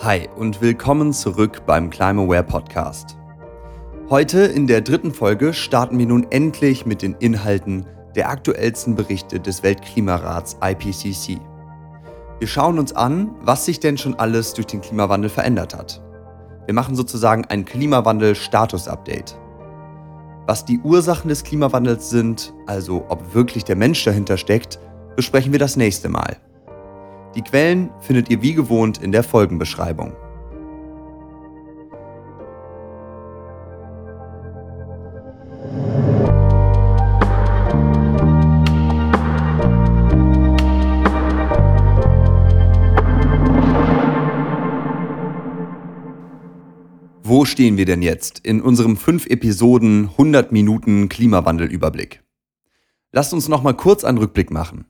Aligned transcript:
Hi 0.00 0.28
und 0.36 0.60
willkommen 0.60 1.12
zurück 1.12 1.62
beim 1.66 1.90
Climaware 1.90 2.44
Podcast. 2.44 3.16
Heute 4.08 4.42
in 4.42 4.68
der 4.68 4.80
dritten 4.80 5.12
Folge 5.12 5.52
starten 5.52 5.98
wir 5.98 6.06
nun 6.06 6.24
endlich 6.30 6.86
mit 6.86 7.02
den 7.02 7.16
Inhalten 7.18 7.84
der 8.14 8.28
aktuellsten 8.28 8.94
Berichte 8.94 9.40
des 9.40 9.64
Weltklimarats 9.64 10.56
IPCC. 10.62 11.40
Wir 12.38 12.46
schauen 12.46 12.78
uns 12.78 12.92
an, 12.92 13.34
was 13.40 13.64
sich 13.64 13.80
denn 13.80 13.98
schon 13.98 14.14
alles 14.14 14.54
durch 14.54 14.68
den 14.68 14.82
Klimawandel 14.82 15.30
verändert 15.30 15.74
hat. 15.74 16.00
Wir 16.66 16.74
machen 16.74 16.94
sozusagen 16.94 17.44
ein 17.46 17.64
Klimawandel-Status-Update. 17.64 19.36
Was 20.46 20.64
die 20.64 20.78
Ursachen 20.78 21.28
des 21.28 21.42
Klimawandels 21.42 22.08
sind, 22.08 22.54
also 22.68 23.04
ob 23.08 23.34
wirklich 23.34 23.64
der 23.64 23.74
Mensch 23.74 24.04
dahinter 24.04 24.36
steckt, 24.36 24.78
besprechen 25.16 25.50
wir 25.50 25.58
das 25.58 25.76
nächste 25.76 26.08
Mal. 26.08 26.36
Die 27.34 27.42
Quellen 27.42 27.90
findet 28.00 28.30
ihr 28.30 28.42
wie 28.42 28.54
gewohnt 28.54 28.98
in 28.98 29.12
der 29.12 29.22
Folgenbeschreibung. 29.22 30.16
Wo 47.22 47.44
stehen 47.44 47.76
wir 47.76 47.84
denn 47.84 48.00
jetzt 48.00 48.38
in 48.38 48.62
unserem 48.62 48.96
5 48.96 49.26
Episoden 49.26 50.08
100 50.12 50.50
Minuten 50.50 51.10
Klimawandelüberblick? 51.10 52.22
Lasst 53.12 53.34
uns 53.34 53.48
noch 53.48 53.62
mal 53.62 53.74
kurz 53.74 54.02
einen 54.02 54.16
Rückblick 54.16 54.50
machen. 54.50 54.86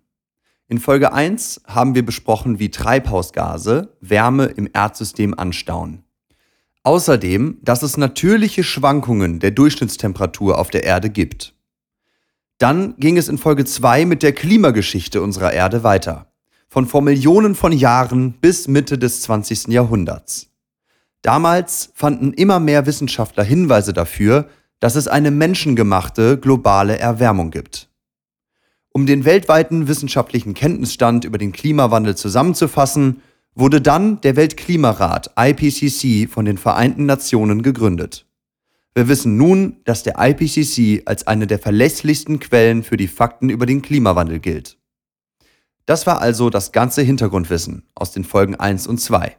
In 0.71 0.79
Folge 0.79 1.15
1 1.15 1.63
haben 1.67 1.95
wir 1.95 2.05
besprochen, 2.05 2.59
wie 2.59 2.71
Treibhausgase 2.71 3.97
Wärme 4.03 4.45
im 4.45 4.69
Erdsystem 4.71 5.33
anstauen. 5.33 6.05
Außerdem, 6.83 7.57
dass 7.63 7.83
es 7.83 7.97
natürliche 7.97 8.63
Schwankungen 8.63 9.41
der 9.41 9.51
Durchschnittstemperatur 9.51 10.59
auf 10.59 10.69
der 10.69 10.85
Erde 10.85 11.09
gibt. 11.09 11.55
Dann 12.59 12.97
ging 12.99 13.17
es 13.17 13.29
in 13.29 13.39
Folge 13.39 13.65
2 13.65 14.05
mit 14.05 14.23
der 14.23 14.35
Klimageschichte 14.35 15.23
unserer 15.23 15.55
Erde 15.55 15.85
weiter. 15.85 16.31
Von 16.69 16.87
vor 16.87 17.01
Millionen 17.01 17.55
von 17.55 17.73
Jahren 17.73 18.35
bis 18.35 18.69
Mitte 18.69 18.99
des 18.99 19.23
20. 19.23 19.69
Jahrhunderts. 19.69 20.51
Damals 21.23 21.93
fanden 21.95 22.35
immer 22.35 22.61
mehr 22.61 22.85
Wissenschaftler 22.85 23.43
Hinweise 23.43 23.95
dafür, 23.95 24.51
dass 24.81 24.97
es 24.97 25.09
eine 25.09 25.31
menschengemachte 25.31 26.39
globale 26.39 26.99
Erwärmung 26.99 27.51
gibt. 27.51 27.88
Um 28.99 29.07
den 29.07 29.25
weltweiten 29.25 29.87
wissenschaftlichen 29.87 30.55
Kenntnisstand 30.55 31.25
über 31.25 31.39
den 31.39 31.53
Klimawandel 31.53 32.17
zusammenzufassen, 32.17 33.23
wurde 33.55 33.81
dann 33.81 34.21
der 34.23 34.35
Weltklimarat 34.35 35.31
IPCC 35.39 36.29
von 36.29 36.45
den 36.45 36.59
Vereinten 36.59 37.07
Nationen 37.07 37.63
gegründet. 37.63 38.27
Wir 38.97 39.07
wissen 39.07 39.37
nun, 39.37 39.77
dass 39.85 40.03
der 40.03 40.17
IPCC 40.19 41.05
als 41.07 41.29
eine 41.29 41.47
der 41.47 41.61
verlässlichsten 41.61 42.41
Quellen 42.41 42.83
für 42.83 42.97
die 42.97 43.07
Fakten 43.07 43.51
über 43.51 43.67
den 43.67 43.83
Klimawandel 43.83 44.41
gilt. 44.41 44.79
Das 45.87 46.09
war 46.09 46.21
also 46.21 46.51
das 46.51 46.73
ganze 46.73 47.03
Hintergrundwissen 47.03 47.85
aus 47.95 48.11
den 48.11 48.25
Folgen 48.25 48.57
1 48.57 48.89
und 48.89 48.99
2. 48.99 49.37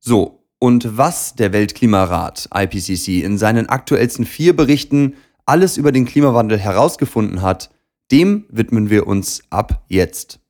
So, 0.00 0.42
und 0.58 0.98
was 0.98 1.36
der 1.36 1.52
Weltklimarat 1.52 2.48
IPCC 2.52 3.22
in 3.22 3.38
seinen 3.38 3.68
aktuellsten 3.68 4.26
vier 4.26 4.56
Berichten 4.56 5.14
alles 5.44 5.76
über 5.76 5.92
den 5.92 6.06
Klimawandel 6.06 6.58
herausgefunden 6.58 7.40
hat, 7.40 7.70
dem 8.10 8.46
widmen 8.48 8.90
wir 8.90 9.06
uns 9.06 9.42
ab 9.50 9.84
jetzt. 9.88 10.40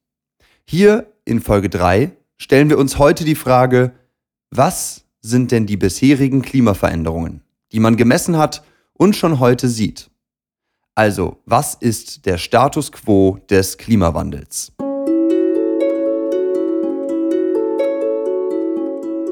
Hier 0.65 1.13
in 1.25 1.41
Folge 1.41 1.71
3 1.71 2.13
stellen 2.37 2.69
wir 2.69 2.79
uns 2.79 2.99
heute 2.99 3.25
die 3.25 3.35
Frage, 3.35 3.93
was 4.51 5.05
sind 5.21 5.53
denn 5.53 5.67
die 5.67 5.77
bisherigen 5.77 6.43
Klimaveränderungen, 6.43 7.43
die 7.73 7.81
man 7.81 7.97
gemessen 7.97 8.37
hat 8.37 8.63
und 8.93 9.17
schon 9.17 9.41
heute 9.41 9.69
sieht? 9.69 10.11
Also, 10.95 11.39
was 11.45 11.75
ist 11.75 12.27
der 12.27 12.39
Status 12.39 12.93
quo 12.93 13.39
des 13.51 13.77
Klimawandels? 13.77 14.73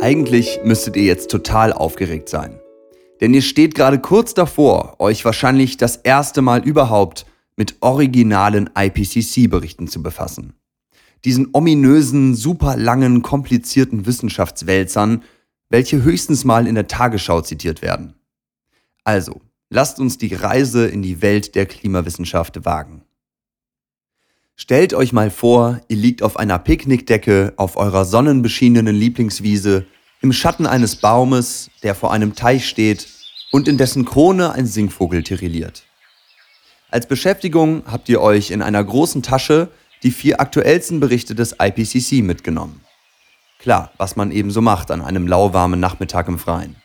Eigentlich 0.00 0.60
müsstet 0.64 0.96
ihr 0.96 1.04
jetzt 1.04 1.30
total 1.30 1.72
aufgeregt 1.72 2.28
sein. 2.28 2.60
Denn 3.20 3.32
ihr 3.32 3.40
steht 3.40 3.74
gerade 3.74 3.98
kurz 3.98 4.34
davor, 4.34 4.96
euch 4.98 5.24
wahrscheinlich 5.24 5.78
das 5.78 5.96
erste 5.96 6.42
Mal 6.42 6.62
überhaupt 6.62 7.24
mit 7.56 7.76
originalen 7.80 8.70
IPCC-Berichten 8.74 9.88
zu 9.88 10.02
befassen. 10.02 10.54
Diesen 11.24 11.48
ominösen, 11.52 12.34
super 12.34 12.76
langen, 12.76 13.22
komplizierten 13.22 14.06
Wissenschaftswälzern, 14.06 15.22
welche 15.70 16.02
höchstens 16.02 16.44
mal 16.44 16.66
in 16.66 16.74
der 16.74 16.86
Tagesschau 16.86 17.40
zitiert 17.40 17.80
werden. 17.80 18.14
Also, 19.04 19.40
lasst 19.70 19.98
uns 19.98 20.18
die 20.18 20.34
Reise 20.34 20.86
in 20.86 21.02
die 21.02 21.22
Welt 21.22 21.54
der 21.54 21.66
Klimawissenschaft 21.66 22.64
wagen. 22.64 23.02
Stellt 24.56 24.94
euch 24.94 25.12
mal 25.12 25.30
vor, 25.30 25.80
ihr 25.88 25.96
liegt 25.96 26.22
auf 26.22 26.36
einer 26.36 26.58
Picknickdecke 26.58 27.54
auf 27.56 27.76
eurer 27.76 28.04
sonnenbeschienenen 28.04 28.94
Lieblingswiese 28.94 29.86
im 30.20 30.32
Schatten 30.32 30.66
eines 30.66 30.96
Baumes, 30.96 31.70
der 31.82 31.94
vor 31.94 32.12
einem 32.12 32.34
Teich 32.34 32.68
steht 32.68 33.08
und 33.50 33.66
in 33.66 33.78
dessen 33.78 34.04
Krone 34.04 34.52
ein 34.52 34.66
Singvogel 34.66 35.22
tirilliert. 35.22 35.84
Als 36.94 37.08
Beschäftigung 37.08 37.82
habt 37.90 38.08
ihr 38.08 38.20
euch 38.20 38.52
in 38.52 38.62
einer 38.62 38.84
großen 38.84 39.24
Tasche 39.24 39.68
die 40.04 40.12
vier 40.12 40.40
aktuellsten 40.40 41.00
Berichte 41.00 41.34
des 41.34 41.56
IPCC 41.60 42.22
mitgenommen. 42.22 42.82
Klar, 43.58 43.90
was 43.96 44.14
man 44.14 44.30
eben 44.30 44.52
so 44.52 44.60
macht 44.60 44.92
an 44.92 45.02
einem 45.02 45.26
lauwarmen 45.26 45.80
Nachmittag 45.80 46.28
im 46.28 46.38
Freien. 46.38 46.76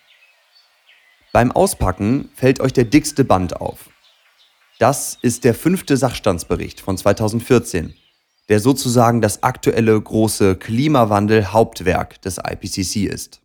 Beim 1.31 1.51
Auspacken 1.51 2.31
fällt 2.33 2.59
euch 2.59 2.73
der 2.73 2.85
dickste 2.85 3.23
Band 3.23 3.61
auf. 3.61 3.91
Das 4.79 5.19
ist 5.21 5.43
der 5.43 5.53
fünfte 5.53 5.95
Sachstandsbericht 5.95 6.81
von 6.81 6.97
2014, 6.97 7.93
der 8.49 8.59
sozusagen 8.59 9.21
das 9.21 9.43
aktuelle 9.43 10.01
große 10.01 10.55
Klimawandel-Hauptwerk 10.55 12.19
des 12.23 12.39
IPCC 12.39 13.05
ist. 13.05 13.41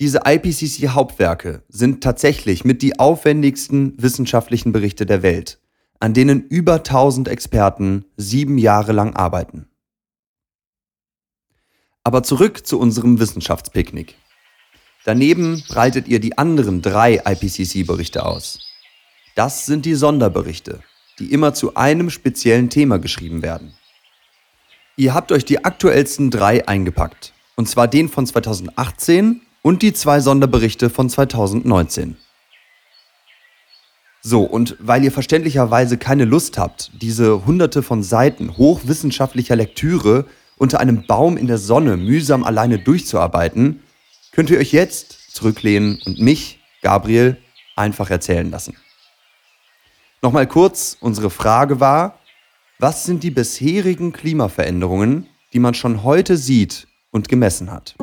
Diese 0.00 0.22
IPCC-Hauptwerke 0.24 1.62
sind 1.68 2.02
tatsächlich 2.02 2.64
mit 2.64 2.82
die 2.82 2.98
aufwendigsten 2.98 3.94
wissenschaftlichen 4.02 4.72
Berichte 4.72 5.06
der 5.06 5.22
Welt 5.22 5.60
an 6.00 6.14
denen 6.14 6.46
über 6.48 6.76
1000 6.76 7.28
Experten 7.28 8.06
sieben 8.16 8.56
Jahre 8.58 8.92
lang 8.92 9.14
arbeiten. 9.14 9.68
Aber 12.02 12.22
zurück 12.22 12.66
zu 12.66 12.80
unserem 12.80 13.20
Wissenschaftspicknick. 13.20 14.16
Daneben 15.04 15.62
breitet 15.68 16.08
ihr 16.08 16.18
die 16.18 16.38
anderen 16.38 16.80
drei 16.80 17.22
IPCC-Berichte 17.24 18.24
aus. 18.24 18.60
Das 19.36 19.66
sind 19.66 19.84
die 19.84 19.94
Sonderberichte, 19.94 20.80
die 21.18 21.32
immer 21.32 21.52
zu 21.52 21.74
einem 21.74 22.10
speziellen 22.10 22.70
Thema 22.70 22.98
geschrieben 22.98 23.42
werden. 23.42 23.74
Ihr 24.96 25.14
habt 25.14 25.32
euch 25.32 25.44
die 25.44 25.64
aktuellsten 25.64 26.30
drei 26.30 26.66
eingepackt, 26.66 27.34
und 27.56 27.68
zwar 27.68 27.88
den 27.88 28.08
von 28.08 28.26
2018 28.26 29.42
und 29.62 29.82
die 29.82 29.92
zwei 29.92 30.20
Sonderberichte 30.20 30.90
von 30.90 31.08
2019. 31.08 32.16
So, 34.22 34.42
und 34.42 34.76
weil 34.80 35.02
ihr 35.02 35.12
verständlicherweise 35.12 35.96
keine 35.96 36.24
Lust 36.24 36.58
habt, 36.58 36.90
diese 37.00 37.46
hunderte 37.46 37.82
von 37.82 38.02
Seiten 38.02 38.56
hochwissenschaftlicher 38.56 39.56
Lektüre 39.56 40.26
unter 40.58 40.78
einem 40.78 41.06
Baum 41.06 41.38
in 41.38 41.46
der 41.46 41.56
Sonne 41.56 41.96
mühsam 41.96 42.44
alleine 42.44 42.78
durchzuarbeiten, 42.78 43.82
könnt 44.32 44.50
ihr 44.50 44.58
euch 44.58 44.72
jetzt 44.72 45.34
zurücklehnen 45.34 46.00
und 46.04 46.20
mich, 46.20 46.60
Gabriel, 46.82 47.38
einfach 47.76 48.10
erzählen 48.10 48.50
lassen. 48.50 48.76
Nochmal 50.20 50.46
kurz, 50.46 50.98
unsere 51.00 51.30
Frage 51.30 51.80
war, 51.80 52.18
was 52.78 53.04
sind 53.04 53.22
die 53.22 53.30
bisherigen 53.30 54.12
Klimaveränderungen, 54.12 55.26
die 55.54 55.58
man 55.60 55.72
schon 55.72 56.02
heute 56.02 56.36
sieht 56.36 56.88
und 57.10 57.28
gemessen 57.28 57.70
hat? 57.70 57.94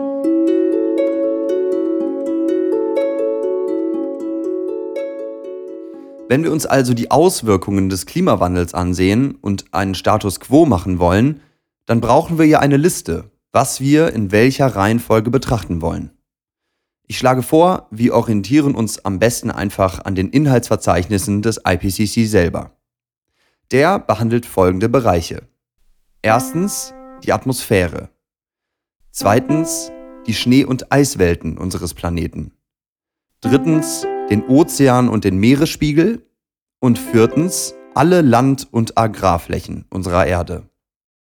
Wenn 6.30 6.44
wir 6.44 6.52
uns 6.52 6.66
also 6.66 6.94
die 6.94 7.10
Auswirkungen 7.10 7.88
des 7.88 8.06
Klimawandels 8.06 8.74
ansehen 8.74 9.36
und 9.36 9.74
einen 9.74 9.96
Status 9.96 10.42
quo 10.42 10.66
machen 10.66 11.00
wollen, 11.00 11.40
dann 11.86 12.02
brauchen 12.02 12.38
wir 12.38 12.46
ja 12.46 12.60
eine 12.60 12.76
Liste, 12.76 13.32
was 13.54 13.80
wir 13.80 14.12
in 14.12 14.32
welcher 14.34 14.68
Reihenfolge 14.68 15.32
betrachten 15.32 15.82
wollen. 15.82 16.12
Ich 17.08 17.18
schlage 17.18 17.44
vor, 17.44 17.88
wir 17.92 18.14
orientieren 18.14 18.76
uns 18.76 19.06
am 19.06 19.20
besten 19.20 19.52
einfach 19.52 20.04
an 20.04 20.16
den 20.16 20.30
Inhaltsverzeichnissen 20.30 21.42
des 21.42 21.62
IPCC 21.66 22.28
selber. 22.28 22.72
Der 23.72 23.98
behandelt 23.98 24.46
folgende 24.46 24.90
Bereiche. 24.90 25.44
Erstens 26.22 26.94
die 27.24 27.32
Atmosphäre. 27.32 28.10
Zweitens 29.12 29.94
die 30.26 30.34
Schnee- 30.34 30.66
und 30.66 30.92
Eiswelten 30.92 31.58
unseres 31.58 31.94
Planeten. 31.94 32.52
Drittens 33.40 34.06
den 34.30 34.46
Ozean 34.48 35.08
und 35.08 35.24
den 35.24 35.38
Meeresspiegel 35.38 36.26
und 36.80 37.00
viertens 37.00 37.76
alle 37.96 38.22
Land- 38.22 38.68
und 38.72 38.98
Agrarflächen 38.98 39.86
unserer 39.90 40.28
Erde. 40.28 40.70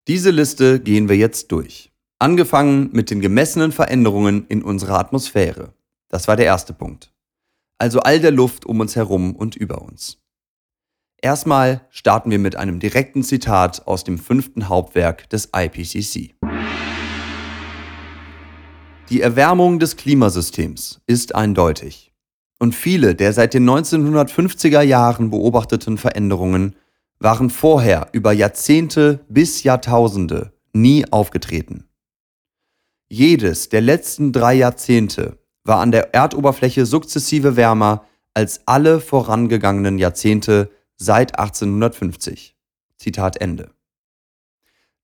Diese 0.07 0.29
Liste 0.29 0.79
gehen 0.79 1.09
wir 1.09 1.17
jetzt 1.17 1.51
durch. 1.51 1.91
Angefangen 2.19 2.89
mit 2.93 3.09
den 3.09 3.19
gemessenen 3.19 3.71
Veränderungen 3.71 4.45
in 4.47 4.61
unserer 4.61 4.99
Atmosphäre. 4.99 5.73
Das 6.09 6.27
war 6.27 6.35
der 6.35 6.45
erste 6.45 6.73
Punkt. 6.73 7.11
Also 7.79 8.01
all 8.01 8.19
der 8.19 8.31
Luft 8.31 8.65
um 8.65 8.79
uns 8.79 8.95
herum 8.95 9.35
und 9.35 9.55
über 9.55 9.81
uns. 9.81 10.19
Erstmal 11.19 11.87
starten 11.89 12.29
wir 12.29 12.39
mit 12.39 12.55
einem 12.55 12.79
direkten 12.79 13.23
Zitat 13.23 13.87
aus 13.87 14.03
dem 14.03 14.19
fünften 14.19 14.69
Hauptwerk 14.69 15.29
des 15.29 15.49
IPCC. 15.55 16.35
Die 19.09 19.21
Erwärmung 19.21 19.79
des 19.79 19.97
Klimasystems 19.97 21.01
ist 21.07 21.33
eindeutig. 21.35 22.10
Und 22.61 22.75
viele 22.75 23.15
der 23.15 23.33
seit 23.33 23.55
den 23.55 23.67
1950er 23.67 24.83
Jahren 24.83 25.31
beobachteten 25.31 25.97
Veränderungen 25.97 26.75
waren 27.17 27.49
vorher 27.49 28.09
über 28.11 28.33
Jahrzehnte 28.33 29.25
bis 29.27 29.63
Jahrtausende 29.63 30.53
nie 30.71 31.11
aufgetreten. 31.11 31.85
Jedes 33.09 33.69
der 33.69 33.81
letzten 33.81 34.31
drei 34.31 34.53
Jahrzehnte 34.53 35.39
war 35.63 35.79
an 35.79 35.89
der 35.89 36.13
Erdoberfläche 36.13 36.85
sukzessive 36.85 37.55
wärmer 37.55 38.05
als 38.35 38.61
alle 38.67 38.99
vorangegangenen 38.99 39.97
Jahrzehnte 39.97 40.69
seit 40.97 41.39
1850. 41.39 42.55
Zitat 42.95 43.41
Ende. 43.41 43.71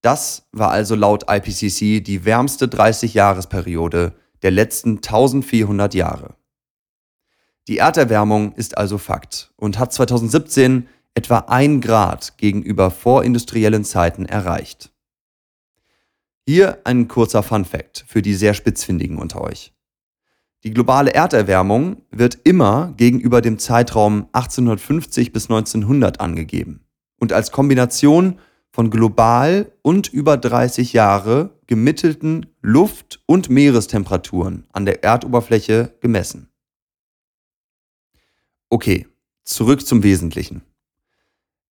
Das 0.04 0.48
war 0.52 0.70
also 0.70 0.94
laut 0.94 1.26
IPCC 1.28 2.04
die 2.04 2.24
wärmste 2.24 2.68
30-Jahresperiode 2.68 4.14
der 4.44 4.52
letzten 4.52 4.98
1400 4.98 5.96
Jahre. 5.96 6.37
Die 7.68 7.80
Erderwärmung 7.80 8.54
ist 8.54 8.78
also 8.78 8.98
Fakt 8.98 9.52
und 9.58 9.78
hat 9.78 9.92
2017 9.92 10.88
etwa 11.16 11.40
ein 11.48 11.82
Grad 11.82 12.38
gegenüber 12.38 12.92
vorindustriellen 12.92 13.84
Zeiten 13.84 14.26
erreicht. 14.26 14.94
Hier 16.48 16.80
ein 16.86 17.10
kurzer 17.10 17.44
Fun 17.44 17.66
fact 17.66 18.06
für 18.08 18.22
die 18.22 18.36
sehr 18.36 18.54
spitzfindigen 18.54 19.18
unter 19.18 19.42
euch. 19.42 19.74
Die 20.64 20.72
globale 20.72 21.14
Erderwärmung 21.14 22.04
wird 22.10 22.40
immer 22.46 22.94
gegenüber 22.96 23.42
dem 23.42 23.60
Zeitraum 23.60 24.30
1850 24.32 25.34
bis 25.34 25.50
1900 25.50 26.22
angegeben 26.22 26.86
und 27.20 27.34
als 27.34 27.52
Kombination 27.52 28.40
von 28.72 28.90
global 28.90 29.74
und 29.82 30.08
über 30.08 30.38
30 30.38 30.94
Jahre 30.94 31.60
gemittelten 31.68 32.46
Luft- 32.62 33.22
und 33.26 33.50
Meerestemperaturen 33.50 34.66
an 34.72 34.86
der 34.86 35.04
Erdoberfläche 35.04 35.94
gemessen. 36.00 36.50
Okay, 38.70 39.08
zurück 39.46 39.86
zum 39.86 40.04
Wesentlichen. 40.04 40.62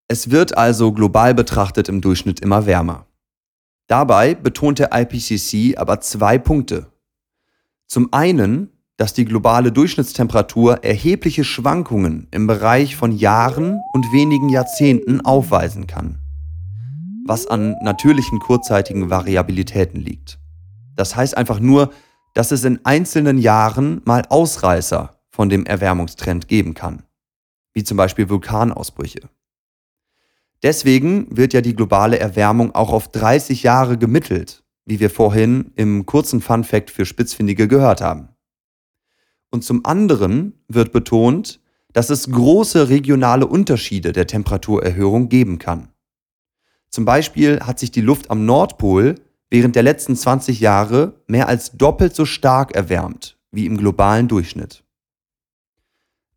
Es 0.08 0.30
wird 0.30 0.56
also 0.56 0.92
global 0.92 1.34
betrachtet 1.34 1.90
im 1.90 2.00
Durchschnitt 2.00 2.40
immer 2.40 2.64
wärmer. 2.64 3.06
Dabei 3.86 4.34
betont 4.34 4.78
der 4.78 4.90
IPCC 4.92 5.76
aber 5.76 6.00
zwei 6.00 6.38
Punkte. 6.38 6.86
Zum 7.86 8.12
einen, 8.14 8.70
dass 8.96 9.12
die 9.12 9.26
globale 9.26 9.72
Durchschnittstemperatur 9.72 10.82
erhebliche 10.84 11.44
Schwankungen 11.44 12.28
im 12.30 12.46
Bereich 12.46 12.96
von 12.96 13.12
Jahren 13.12 13.78
und 13.92 14.10
wenigen 14.12 14.48
Jahrzehnten 14.48 15.20
aufweisen 15.20 15.86
kann, 15.86 16.18
was 17.26 17.46
an 17.46 17.76
natürlichen 17.82 18.38
kurzzeitigen 18.38 19.10
Variabilitäten 19.10 20.00
liegt. 20.00 20.38
Das 20.94 21.14
heißt 21.14 21.36
einfach 21.36 21.60
nur, 21.60 21.92
dass 22.32 22.52
es 22.52 22.64
in 22.64 22.80
einzelnen 22.84 23.36
Jahren 23.36 24.00
mal 24.04 24.22
Ausreißer 24.30 25.15
von 25.36 25.50
dem 25.50 25.66
Erwärmungstrend 25.66 26.48
geben 26.48 26.72
kann, 26.72 27.02
wie 27.74 27.84
zum 27.84 27.98
Beispiel 27.98 28.30
Vulkanausbrüche. 28.30 29.28
Deswegen 30.62 31.26
wird 31.36 31.52
ja 31.52 31.60
die 31.60 31.76
globale 31.76 32.18
Erwärmung 32.18 32.74
auch 32.74 32.90
auf 32.90 33.08
30 33.08 33.62
Jahre 33.62 33.98
gemittelt, 33.98 34.64
wie 34.86 34.98
wir 34.98 35.10
vorhin 35.10 35.72
im 35.76 36.06
kurzen 36.06 36.40
Fun 36.40 36.64
Fact 36.64 36.90
für 36.90 37.04
Spitzfindige 37.04 37.68
gehört 37.68 38.00
haben. 38.00 38.30
Und 39.50 39.62
zum 39.62 39.84
anderen 39.84 40.54
wird 40.68 40.90
betont, 40.90 41.60
dass 41.92 42.08
es 42.08 42.30
große 42.30 42.88
regionale 42.88 43.46
Unterschiede 43.46 44.12
der 44.12 44.26
Temperaturerhöhung 44.26 45.28
geben 45.28 45.58
kann. 45.58 45.88
Zum 46.88 47.04
Beispiel 47.04 47.60
hat 47.60 47.78
sich 47.78 47.90
die 47.90 48.00
Luft 48.00 48.30
am 48.30 48.46
Nordpol 48.46 49.16
während 49.50 49.76
der 49.76 49.82
letzten 49.82 50.16
20 50.16 50.60
Jahre 50.60 51.20
mehr 51.26 51.46
als 51.46 51.72
doppelt 51.72 52.16
so 52.16 52.24
stark 52.24 52.74
erwärmt 52.74 53.36
wie 53.50 53.66
im 53.66 53.76
globalen 53.76 54.28
Durchschnitt. 54.28 54.85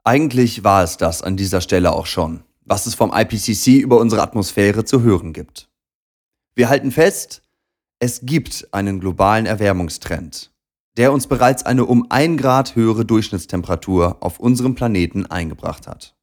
Eigentlich 0.09 0.63
war 0.63 0.83
es 0.83 0.97
das 0.97 1.21
an 1.21 1.37
dieser 1.37 1.61
Stelle 1.61 1.93
auch 1.93 2.07
schon 2.07 2.43
was 2.69 2.85
es 2.85 2.93
vom 2.93 3.11
IPCC 3.13 3.81
über 3.81 3.99
unsere 3.99 4.21
Atmosphäre 4.21 4.85
zu 4.85 5.01
hören 5.01 5.33
gibt. 5.33 5.69
Wir 6.53 6.69
halten 6.69 6.91
fest, 6.91 7.41
es 7.97 8.21
gibt 8.23 8.67
einen 8.71 8.99
globalen 8.99 9.47
Erwärmungstrend, 9.47 10.51
der 10.95 11.11
uns 11.11 11.25
bereits 11.25 11.65
eine 11.65 11.85
um 11.85 12.05
ein 12.11 12.37
Grad 12.37 12.75
höhere 12.75 13.05
Durchschnittstemperatur 13.05 14.17
auf 14.21 14.39
unserem 14.39 14.75
Planeten 14.75 15.25
eingebracht 15.25 15.87
hat. 15.87 16.15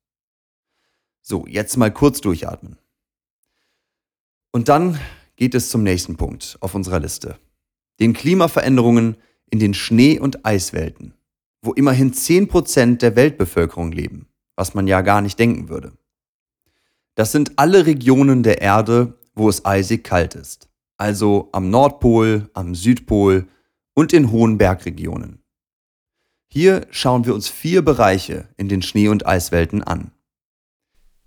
So, 1.20 1.46
jetzt 1.48 1.76
mal 1.76 1.92
kurz 1.92 2.20
durchatmen. 2.20 2.78
Und 4.52 4.68
dann 4.68 5.00
geht 5.34 5.56
es 5.56 5.68
zum 5.68 5.82
nächsten 5.82 6.16
Punkt 6.16 6.58
auf 6.60 6.76
unserer 6.76 7.00
Liste. 7.00 7.38
Den 7.98 8.12
Klimaveränderungen 8.12 9.16
in 9.50 9.58
den 9.58 9.74
Schnee- 9.74 10.20
und 10.20 10.46
Eiswelten, 10.46 11.12
wo 11.66 11.72
immerhin 11.72 12.12
10% 12.12 12.98
der 12.98 13.16
Weltbevölkerung 13.16 13.92
leben, 13.92 14.28
was 14.54 14.74
man 14.74 14.86
ja 14.86 15.02
gar 15.02 15.20
nicht 15.20 15.38
denken 15.38 15.68
würde. 15.68 15.92
Das 17.16 17.32
sind 17.32 17.58
alle 17.58 17.86
Regionen 17.86 18.42
der 18.42 18.62
Erde, 18.62 19.18
wo 19.34 19.48
es 19.48 19.64
eisig 19.64 20.04
kalt 20.04 20.34
ist. 20.34 20.68
Also 20.96 21.48
am 21.52 21.68
Nordpol, 21.68 22.48
am 22.54 22.74
Südpol 22.74 23.46
und 23.94 24.12
in 24.12 24.30
hohen 24.30 24.58
Bergregionen. 24.58 25.42
Hier 26.48 26.86
schauen 26.90 27.26
wir 27.26 27.34
uns 27.34 27.48
vier 27.48 27.84
Bereiche 27.84 28.48
in 28.56 28.68
den 28.68 28.80
Schnee- 28.82 29.08
und 29.08 29.26
Eiswelten 29.26 29.82
an. 29.82 30.12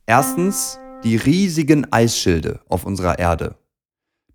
Erstens 0.05 0.79
die 1.03 1.17
riesigen 1.17 1.91
Eisschilde 1.91 2.61
auf 2.67 2.85
unserer 2.85 3.19
Erde. 3.19 3.55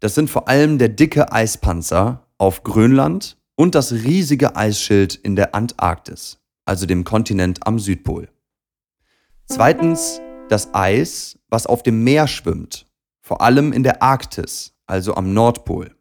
Das 0.00 0.14
sind 0.14 0.30
vor 0.30 0.48
allem 0.48 0.78
der 0.78 0.88
dicke 0.88 1.32
Eispanzer 1.32 2.26
auf 2.38 2.62
Grönland 2.62 3.38
und 3.56 3.74
das 3.74 3.92
riesige 3.92 4.56
Eisschild 4.56 5.14
in 5.14 5.36
der 5.36 5.54
Antarktis, 5.54 6.38
also 6.64 6.86
dem 6.86 7.04
Kontinent 7.04 7.66
am 7.66 7.78
Südpol. 7.78 8.28
Zweitens 9.46 10.20
das 10.48 10.74
Eis, 10.74 11.38
was 11.48 11.66
auf 11.66 11.82
dem 11.82 12.04
Meer 12.04 12.26
schwimmt, 12.26 12.86
vor 13.20 13.40
allem 13.40 13.72
in 13.72 13.82
der 13.82 14.02
Arktis, 14.02 14.74
also 14.86 15.14
am 15.14 15.32
Nordpol. 15.32 15.94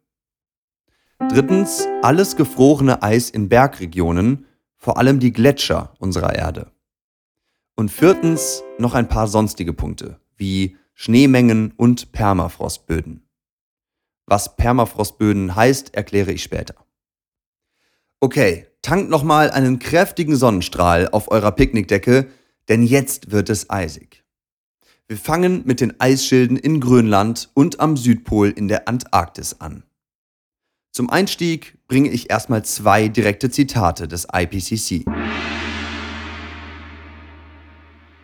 Drittens, 1.29 1.87
alles 2.01 2.35
gefrorene 2.35 3.01
Eis 3.01 3.29
in 3.29 3.47
Bergregionen, 3.47 4.45
vor 4.77 4.97
allem 4.97 5.19
die 5.19 5.31
Gletscher 5.31 5.93
unserer 5.99 6.35
Erde. 6.35 6.71
Und 7.75 7.89
viertens 7.89 8.63
noch 8.77 8.93
ein 8.93 9.07
paar 9.07 9.27
sonstige 9.27 9.73
Punkte, 9.73 10.19
wie 10.35 10.77
Schneemengen 10.93 11.71
und 11.77 12.11
Permafrostböden. 12.11 13.27
Was 14.25 14.57
Permafrostböden 14.57 15.55
heißt, 15.55 15.93
erkläre 15.95 16.31
ich 16.31 16.43
später. 16.43 16.75
Okay, 18.23 18.67
tankt 18.81 19.09
nochmal 19.09 19.51
einen 19.51 19.79
kräftigen 19.79 20.37
Sonnenstrahl 20.37 21.09
auf 21.09 21.29
eurer 21.29 21.51
Picknickdecke, 21.51 22.29
denn 22.69 22.81
jetzt 22.81 23.31
wird 23.31 23.49
es 23.49 23.69
eisig. 23.69 24.23
Wir 25.09 25.17
fangen 25.17 25.63
mit 25.65 25.81
den 25.81 25.99
Eisschilden 25.99 26.55
in 26.55 26.79
Grönland 26.79 27.49
und 27.53 27.81
am 27.81 27.97
Südpol 27.97 28.47
in 28.47 28.69
der 28.69 28.87
Antarktis 28.87 29.59
an. 29.59 29.83
Zum 30.93 31.09
Einstieg 31.09 31.77
bringe 31.89 32.11
ich 32.11 32.29
erstmal 32.29 32.63
zwei 32.63 33.09
direkte 33.09 33.49
Zitate 33.49 34.07
des 34.07 34.25
IPCC. 34.33 35.03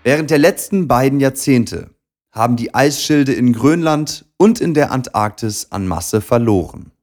Während 0.06 0.29
der 0.29 0.38
letzten 0.38 0.88
beiden 0.88 1.20
Jahrzehnte 1.20 1.94
haben 2.32 2.56
die 2.56 2.74
Eisschilde 2.74 3.34
in 3.34 3.51
Grönland 3.51 4.24
und 4.38 4.62
in 4.62 4.74
der 4.74 4.94
Antarktis 4.94 5.74
an 5.74 5.89
Masse 5.89 6.22
verloren. 6.22 6.94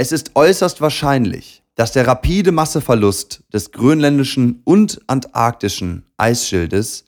Es 0.00 0.12
ist 0.12 0.34
äußerst 0.34 0.80
wahrscheinlich, 0.80 1.62
dass 1.74 1.92
der 1.92 2.06
rapide 2.06 2.52
Masseverlust 2.52 3.42
des 3.52 3.70
grönländischen 3.70 4.62
und 4.64 4.98
antarktischen 5.08 6.06
Eisschildes 6.16 7.04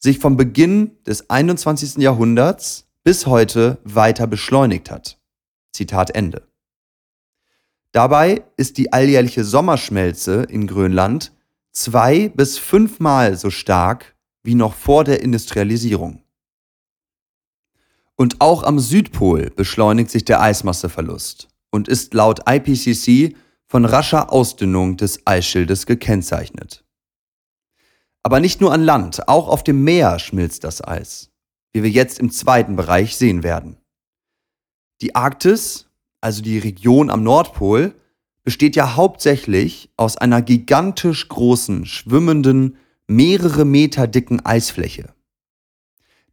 sich 0.00 0.18
vom 0.18 0.36
Beginn 0.36 0.90
des 1.06 1.30
21. 1.30 1.98
Jahrhunderts 1.98 2.88
bis 3.04 3.26
heute 3.26 3.78
weiter 3.84 4.26
beschleunigt 4.26 4.90
hat. 4.90 5.20
Zitat 5.72 6.16
Ende. 6.16 6.42
Dabei 7.92 8.42
ist 8.56 8.76
die 8.76 8.92
alljährliche 8.92 9.44
Sommerschmelze 9.44 10.42
in 10.42 10.66
Grönland 10.66 11.30
zwei 11.70 12.28
bis 12.28 12.58
fünfmal 12.58 13.36
so 13.36 13.50
stark 13.50 14.16
wie 14.42 14.56
noch 14.56 14.74
vor 14.74 15.04
der 15.04 15.22
Industrialisierung. 15.22 16.24
Und 18.16 18.40
auch 18.40 18.64
am 18.64 18.80
Südpol 18.80 19.50
beschleunigt 19.50 20.10
sich 20.10 20.24
der 20.24 20.40
Eismasseverlust 20.40 21.51
und 21.72 21.88
ist 21.88 22.14
laut 22.14 22.42
IPCC 22.48 23.34
von 23.66 23.84
rascher 23.84 24.32
Ausdünnung 24.32 24.96
des 24.96 25.26
Eisschildes 25.26 25.86
gekennzeichnet. 25.86 26.84
Aber 28.22 28.38
nicht 28.38 28.60
nur 28.60 28.72
an 28.72 28.84
Land, 28.84 29.26
auch 29.26 29.48
auf 29.48 29.64
dem 29.64 29.82
Meer 29.82 30.20
schmilzt 30.20 30.62
das 30.62 30.86
Eis, 30.86 31.30
wie 31.72 31.82
wir 31.82 31.90
jetzt 31.90 32.20
im 32.20 32.30
zweiten 32.30 32.76
Bereich 32.76 33.16
sehen 33.16 33.42
werden. 33.42 33.78
Die 35.00 35.16
Arktis, 35.16 35.88
also 36.20 36.42
die 36.42 36.58
Region 36.58 37.10
am 37.10 37.24
Nordpol, 37.24 37.94
besteht 38.44 38.76
ja 38.76 38.94
hauptsächlich 38.94 39.90
aus 39.96 40.16
einer 40.16 40.42
gigantisch 40.42 41.28
großen, 41.28 41.86
schwimmenden, 41.86 42.76
mehrere 43.06 43.64
Meter 43.64 44.06
dicken 44.06 44.44
Eisfläche. 44.44 45.14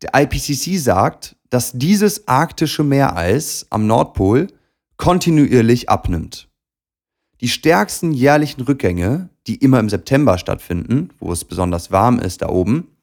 Der 0.02 0.12
IPCC 0.14 0.78
sagt, 0.78 1.36
dass 1.50 1.72
dieses 1.74 2.28
arktische 2.28 2.84
Meereis 2.84 3.66
am 3.70 3.88
Nordpol 3.88 4.48
kontinuierlich 5.00 5.90
abnimmt. 5.90 6.50
Die 7.40 7.48
stärksten 7.48 8.12
jährlichen 8.12 8.62
Rückgänge, 8.62 9.30
die 9.48 9.56
immer 9.56 9.80
im 9.80 9.88
September 9.88 10.38
stattfinden, 10.38 11.10
wo 11.20 11.32
es 11.32 11.46
besonders 11.46 11.90
warm 11.90 12.20
ist 12.20 12.42
da 12.42 12.50
oben, 12.50 12.98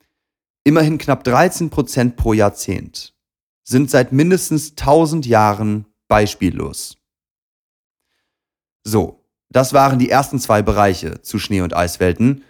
immerhin 0.63 0.99
knapp 0.99 1.25
13 1.25 1.71
Prozent 1.71 2.17
pro 2.17 2.35
Jahrzehnt, 2.35 3.15
sind 3.65 3.91
seit 3.91 4.13
mindestens 4.13 4.73
1000 4.73 5.25
Jahren 5.25 5.87
beispiellos. 6.07 6.99
So, 8.85 9.25
das 9.49 9.73
waren 9.73 9.99
die 9.99 10.11
ersten 10.11 10.39
zwei 10.39 10.61
Bereiche 10.61 11.23
zu 11.23 11.39
Schnee- 11.39 11.63
und 11.63 11.75
Eiswelten. 11.75 12.45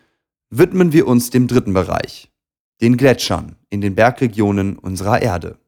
Widmen 0.50 0.92
wir 0.92 1.06
uns 1.06 1.30
dem 1.30 1.46
dritten 1.46 1.72
Bereich, 1.72 2.32
den 2.80 2.96
Gletschern 2.96 3.54
in 3.70 3.80
den 3.80 3.94
Bergregionen 3.94 4.76
unserer 4.76 5.22
Erde. 5.22 5.60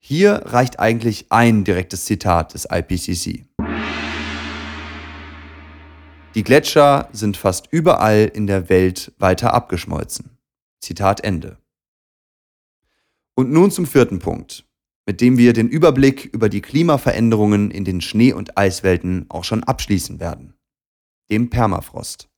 Hier 0.00 0.42
reicht 0.46 0.78
eigentlich 0.78 1.26
ein 1.30 1.64
direktes 1.64 2.04
Zitat 2.04 2.54
des 2.54 2.66
IPCC. 2.70 3.46
Die 6.34 6.44
Gletscher 6.44 7.08
sind 7.12 7.36
fast 7.36 7.68
überall 7.72 8.30
in 8.32 8.46
der 8.46 8.68
Welt 8.68 9.12
weiter 9.18 9.54
abgeschmolzen. 9.54 10.38
Zitat 10.80 11.24
Ende. 11.24 11.58
Und 13.34 13.50
nun 13.50 13.70
zum 13.70 13.86
vierten 13.86 14.18
Punkt, 14.18 14.64
mit 15.06 15.20
dem 15.20 15.36
wir 15.36 15.52
den 15.52 15.68
Überblick 15.68 16.26
über 16.26 16.48
die 16.48 16.60
Klimaveränderungen 16.60 17.70
in 17.70 17.84
den 17.84 18.00
Schnee- 18.00 18.32
und 18.32 18.56
Eiswelten 18.56 19.26
auch 19.28 19.44
schon 19.44 19.64
abschließen 19.64 20.20
werden. 20.20 20.54
Dem 21.30 21.50
Permafrost. 21.50 22.28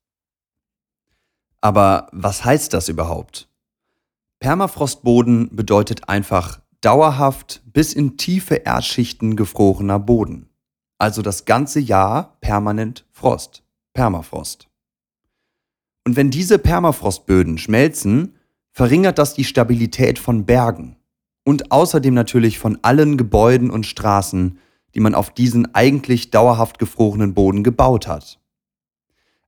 Aber 1.61 2.09
was 2.12 2.45
heißt 2.45 2.73
das 2.73 2.88
überhaupt? 2.88 3.49
Permafrostboden 4.40 5.55
bedeutet 5.55 6.09
einfach 6.09 6.61
dauerhaft 6.81 7.63
bis 7.73 7.93
in 7.93 8.17
tiefe 8.17 8.55
Erdschichten 8.57 9.37
gefrorener 9.37 9.99
Boden. 9.99 10.49
Also 10.99 11.23
das 11.23 11.45
ganze 11.45 11.81
Jahr 11.81 12.37
permanent 12.41 13.07
Frost, 13.11 13.63
Permafrost. 13.95 14.69
Und 16.07 16.17
wenn 16.17 16.31
diese 16.31 16.59
Permafrostböden 16.59 17.59
schmelzen, 17.59 18.35
verringert 18.73 19.19
das 19.19 19.35
die 19.35 19.45
Stabilität 19.45 20.19
von 20.19 20.47
Bergen 20.47 20.97
und 21.45 21.73
außerdem 21.73 22.15
natürlich 22.15 22.59
von 22.59 22.79
allen 22.83 23.17
Gebäuden 23.17 23.71
und 23.71 23.87
Straßen, 23.87 24.59
die 24.95 25.01
man 25.01 25.15
auf 25.15 25.31
diesen 25.31 25.75
eigentlich 25.75 26.31
dauerhaft 26.31 26.79
gefrorenen 26.79 27.35
Boden 27.35 27.63
gebaut 27.63 28.07
hat. 28.07 28.39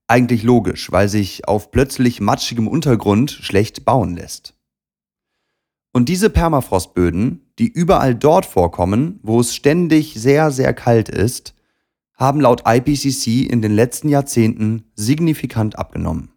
Eigentlich 0.06 0.42
logisch, 0.42 0.92
weil 0.92 1.08
sich 1.08 1.48
auf 1.48 1.70
plötzlich 1.70 2.20
matschigem 2.20 2.68
Untergrund 2.68 3.30
schlecht 3.30 3.84
bauen 3.84 4.16
lässt. 4.16 4.54
Und 5.92 6.08
diese 6.08 6.30
Permafrostböden, 6.30 7.52
die 7.58 7.68
überall 7.68 8.14
dort 8.14 8.46
vorkommen, 8.46 9.20
wo 9.22 9.40
es 9.40 9.54
ständig 9.54 10.14
sehr, 10.14 10.50
sehr 10.50 10.72
kalt 10.72 11.08
ist, 11.08 11.54
haben 12.14 12.40
laut 12.40 12.62
IPCC 12.66 13.50
in 13.50 13.60
den 13.60 13.72
letzten 13.72 14.08
Jahrzehnten 14.08 14.84
signifikant 14.94 15.78
abgenommen. 15.78 16.30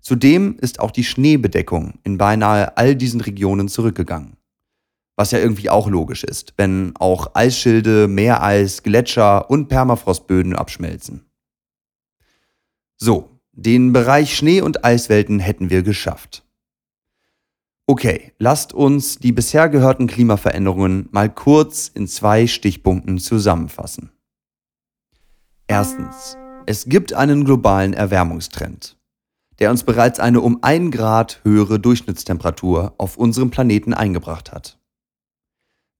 Zudem 0.00 0.56
ist 0.58 0.80
auch 0.80 0.90
die 0.90 1.04
Schneebedeckung 1.04 2.00
in 2.04 2.18
beinahe 2.18 2.76
all 2.76 2.96
diesen 2.96 3.20
Regionen 3.20 3.68
zurückgegangen. 3.68 4.36
Was 5.14 5.30
ja 5.30 5.38
irgendwie 5.38 5.68
auch 5.68 5.88
logisch 5.88 6.24
ist, 6.24 6.54
wenn 6.56 6.94
auch 6.96 7.34
Eisschilde, 7.34 8.08
Meereis, 8.08 8.82
Gletscher 8.82 9.50
und 9.50 9.68
Permafrostböden 9.68 10.56
abschmelzen. 10.56 11.26
So, 12.96 13.28
den 13.52 13.92
Bereich 13.92 14.34
Schnee- 14.34 14.62
und 14.62 14.84
Eiswelten 14.84 15.38
hätten 15.38 15.70
wir 15.70 15.82
geschafft. 15.82 16.44
Okay, 17.92 18.32
lasst 18.38 18.72
uns 18.72 19.18
die 19.18 19.32
bisher 19.32 19.68
gehörten 19.68 20.06
Klimaveränderungen 20.06 21.10
mal 21.12 21.28
kurz 21.28 21.88
in 21.88 22.08
zwei 22.08 22.46
Stichpunkten 22.46 23.18
zusammenfassen. 23.18 24.10
Erstens, 25.66 26.38
es 26.64 26.86
gibt 26.86 27.12
einen 27.12 27.44
globalen 27.44 27.92
Erwärmungstrend, 27.92 28.96
der 29.58 29.70
uns 29.70 29.84
bereits 29.84 30.20
eine 30.20 30.40
um 30.40 30.60
ein 30.62 30.90
Grad 30.90 31.42
höhere 31.44 31.78
Durchschnittstemperatur 31.78 32.94
auf 32.96 33.18
unserem 33.18 33.50
Planeten 33.50 33.92
eingebracht 33.92 34.52
hat. 34.52 34.78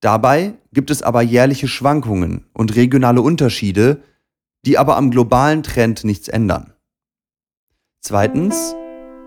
Dabei 0.01 0.55
gibt 0.73 0.91
es 0.91 1.03
aber 1.03 1.21
jährliche 1.21 1.69
Schwankungen 1.69 2.47
und 2.55 2.75
regionale 2.75 3.21
Unterschiede, 3.21 4.03
die 4.65 4.79
aber 4.79 4.97
am 4.97 5.11
globalen 5.11 5.63
Trend 5.63 6.05
nichts 6.05 6.29
ändern. 6.29 6.73
Zweitens, 8.01 8.75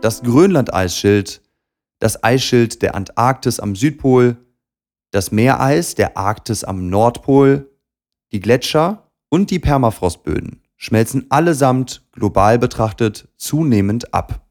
das 0.02 0.24
Grönland-Eisschild 0.24 1.45
das 2.00 2.24
Eisschild 2.24 2.82
der 2.82 2.96
Antarktis 2.96 3.60
am 3.60 3.76
Südpol, 3.76 4.38
das 5.12 5.32
Meereis 5.32 5.96
der 5.96 6.18
Arktis 6.18 6.64
am 6.64 6.90
Nordpol, 6.90 7.70
die 8.32 8.40
Gletscher 8.40 9.10
und 9.30 9.52
die 9.52 9.60
Permafrostböden 9.60 10.62
schmelzen 10.78 11.26
allesamt 11.30 12.04
global 12.12 12.60
betrachtet 12.60 13.28
zunehmend 13.38 14.14
ab. 14.14 14.46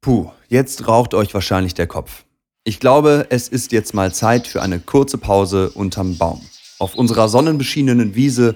Puh, 0.00 0.30
jetzt 0.48 0.86
raucht 0.86 1.14
euch 1.14 1.34
wahrscheinlich 1.34 1.74
der 1.74 1.86
Kopf. 1.86 2.24
Ich 2.64 2.80
glaube, 2.80 3.26
es 3.30 3.48
ist 3.48 3.72
jetzt 3.72 3.94
mal 3.94 4.12
Zeit 4.12 4.46
für 4.46 4.62
eine 4.62 4.78
kurze 4.78 5.18
Pause 5.18 5.70
unterm 5.70 6.18
Baum. 6.18 6.40
Auf 6.78 6.94
unserer 6.94 7.28
sonnenbeschienenen 7.28 8.14
Wiese, 8.14 8.54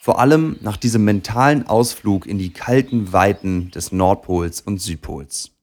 vor 0.00 0.18
allem 0.18 0.58
nach 0.60 0.76
diesem 0.76 1.04
mentalen 1.04 1.66
Ausflug 1.66 2.26
in 2.26 2.36
die 2.36 2.52
kalten 2.52 3.12
Weiten 3.12 3.70
des 3.70 3.92
Nordpols 3.92 4.60
und 4.60 4.80
Südpols. 4.80 5.53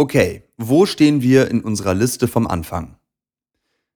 Okay, 0.00 0.44
wo 0.56 0.86
stehen 0.86 1.22
wir 1.22 1.50
in 1.50 1.60
unserer 1.60 1.92
Liste 1.92 2.28
vom 2.28 2.46
Anfang? 2.46 2.96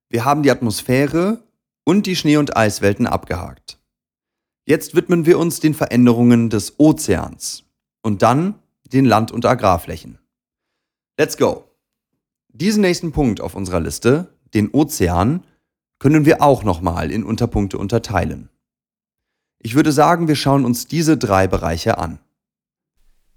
Wir 0.09 0.25
haben 0.25 0.43
die 0.43 0.51
Atmosphäre 0.51 1.45
und 1.85 2.07
die 2.07 2.17
Schnee- 2.17 2.39
und 2.39 2.57
Eiswelten 2.57 3.07
abgehakt. 3.07 3.79
Jetzt 4.67 4.97
widmen 4.97 5.27
wir 5.27 5.39
uns 5.39 5.61
den 5.61 5.75
Veränderungen 5.75 6.51
des 6.51 6.81
Ozeans 6.81 7.63
und 8.03 8.23
dann 8.23 8.57
den 8.93 9.05
Land- 9.05 9.31
und 9.31 9.47
Agrarflächen. 9.47 10.19
Let's 11.17 11.37
go! 11.37 11.71
Diesen 12.49 12.81
nächsten 12.81 13.13
Punkt 13.13 13.41
auf 13.41 13.55
unserer 13.55 13.79
Liste, 13.79 14.35
den 14.55 14.71
Ozean, 14.73 15.45
können 16.01 16.25
wir 16.25 16.43
auch 16.43 16.65
nochmal 16.65 17.13
in 17.13 17.23
Unterpunkte 17.23 17.79
unterteilen. 17.79 18.49
Ich 19.61 19.77
würde 19.77 19.93
sagen, 19.93 20.27
wir 20.27 20.35
schauen 20.35 20.65
uns 20.65 20.89
diese 20.89 21.17
drei 21.17 21.47
Bereiche 21.47 21.99
an. 21.99 22.19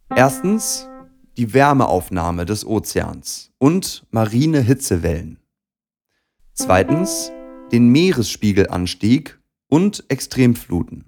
Erstens 0.09 0.87
die 1.37 1.53
Wärmeaufnahme 1.53 2.45
des 2.45 2.65
Ozeans 2.65 3.51
und 3.57 4.05
marine 4.11 4.61
Hitzewellen. 4.61 5.39
Zweitens 6.53 7.31
den 7.71 7.89
Meeresspiegelanstieg 7.89 9.39
und 9.67 10.05
Extremfluten. 10.07 11.05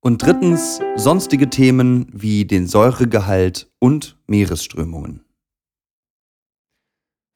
Und 0.00 0.22
drittens 0.22 0.80
sonstige 0.94 1.50
Themen 1.50 2.06
wie 2.12 2.44
den 2.44 2.66
Säuregehalt 2.66 3.70
und 3.80 4.16
Meeresströmungen. 4.26 5.24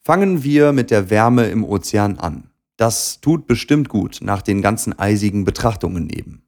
Fangen 0.02 0.44
wir 0.44 0.72
mit 0.72 0.90
der 0.90 1.10
Wärme 1.10 1.46
im 1.46 1.64
Ozean 1.64 2.18
an. 2.18 2.50
Das 2.76 3.20
tut 3.20 3.46
bestimmt 3.46 3.88
gut 3.88 4.20
nach 4.22 4.42
den 4.42 4.62
ganzen 4.62 4.98
eisigen 4.98 5.44
Betrachtungen 5.44 6.08
eben. 6.08 6.42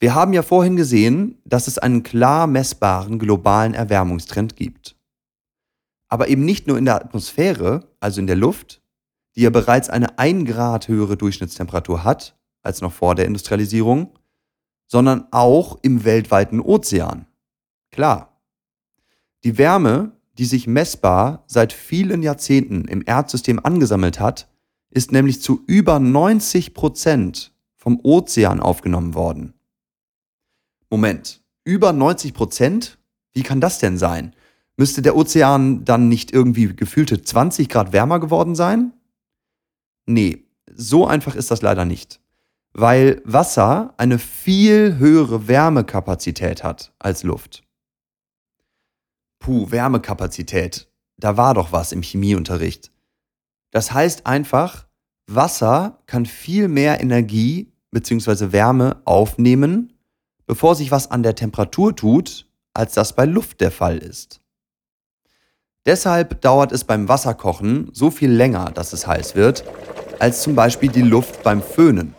Wir 0.00 0.14
haben 0.14 0.32
ja 0.32 0.42
vorhin 0.42 0.76
gesehen, 0.76 1.40
dass 1.44 1.66
es 1.66 1.78
einen 1.78 2.04
klar 2.04 2.46
messbaren 2.46 3.18
globalen 3.18 3.74
Erwärmungstrend 3.74 4.54
gibt. 4.54 4.96
Aber 6.08 6.28
eben 6.28 6.44
nicht 6.44 6.66
nur 6.66 6.78
in 6.78 6.84
der 6.84 6.94
Atmosphäre, 6.94 7.88
also 7.98 8.20
in 8.20 8.28
der 8.28 8.36
Luft, 8.36 8.80
die 9.34 9.42
ja 9.42 9.50
bereits 9.50 9.90
eine 9.90 10.18
1 10.18 10.48
Grad 10.48 10.88
höhere 10.88 11.16
Durchschnittstemperatur 11.16 12.04
hat 12.04 12.36
als 12.62 12.80
noch 12.80 12.92
vor 12.92 13.14
der 13.14 13.26
Industrialisierung, 13.26 14.12
sondern 14.86 15.26
auch 15.32 15.78
im 15.82 16.04
weltweiten 16.04 16.60
Ozean. 16.60 17.26
Klar. 17.90 18.40
Die 19.44 19.58
Wärme, 19.58 20.12
die 20.38 20.44
sich 20.44 20.66
messbar 20.66 21.44
seit 21.46 21.72
vielen 21.72 22.22
Jahrzehnten 22.22 22.84
im 22.86 23.02
Erdsystem 23.04 23.64
angesammelt 23.64 24.20
hat, 24.20 24.48
ist 24.90 25.12
nämlich 25.12 25.42
zu 25.42 25.62
über 25.66 25.98
90 25.98 26.72
Prozent 26.72 27.52
vom 27.74 28.00
Ozean 28.02 28.60
aufgenommen 28.60 29.14
worden. 29.14 29.54
Moment, 30.90 31.42
über 31.64 31.92
90 31.92 32.34
Prozent? 32.34 32.98
Wie 33.32 33.42
kann 33.42 33.60
das 33.60 33.78
denn 33.78 33.98
sein? 33.98 34.34
Müsste 34.76 35.02
der 35.02 35.16
Ozean 35.16 35.84
dann 35.84 36.08
nicht 36.08 36.32
irgendwie 36.32 36.74
gefühlte 36.74 37.20
20 37.22 37.68
Grad 37.68 37.92
wärmer 37.92 38.20
geworden 38.20 38.54
sein? 38.54 38.92
Nee, 40.06 40.44
so 40.72 41.06
einfach 41.06 41.34
ist 41.34 41.50
das 41.50 41.62
leider 41.62 41.84
nicht. 41.84 42.20
weil 42.72 43.20
Wasser 43.24 43.94
eine 43.96 44.18
viel 44.18 44.98
höhere 44.98 45.48
Wärmekapazität 45.48 46.62
hat 46.62 46.92
als 46.98 47.22
Luft. 47.24 47.64
Puh, 49.40 49.70
Wärmekapazität. 49.70 50.88
Da 51.16 51.36
war 51.36 51.54
doch 51.54 51.72
was 51.72 51.90
im 51.92 52.02
Chemieunterricht. 52.02 52.92
Das 53.72 53.92
heißt 53.92 54.26
einfach, 54.26 54.86
Wasser 55.26 56.02
kann 56.06 56.26
viel 56.26 56.68
mehr 56.68 57.00
Energie 57.00 57.72
bzw. 57.90 58.52
Wärme 58.52 59.02
aufnehmen, 59.04 59.97
bevor 60.48 60.74
sich 60.74 60.90
was 60.90 61.10
an 61.12 61.22
der 61.22 61.36
Temperatur 61.36 61.94
tut, 61.94 62.46
als 62.74 62.94
das 62.94 63.14
bei 63.14 63.26
Luft 63.26 63.60
der 63.60 63.70
Fall 63.70 63.98
ist. 63.98 64.40
Deshalb 65.86 66.40
dauert 66.40 66.72
es 66.72 66.84
beim 66.84 67.08
Wasserkochen 67.08 67.90
so 67.92 68.10
viel 68.10 68.30
länger, 68.30 68.72
dass 68.72 68.92
es 68.92 69.06
heiß 69.06 69.36
wird, 69.36 69.64
als 70.18 70.42
zum 70.42 70.54
Beispiel 70.54 70.90
die 70.90 71.02
Luft 71.02 71.42
beim 71.42 71.62
Föhnen. 71.62 72.14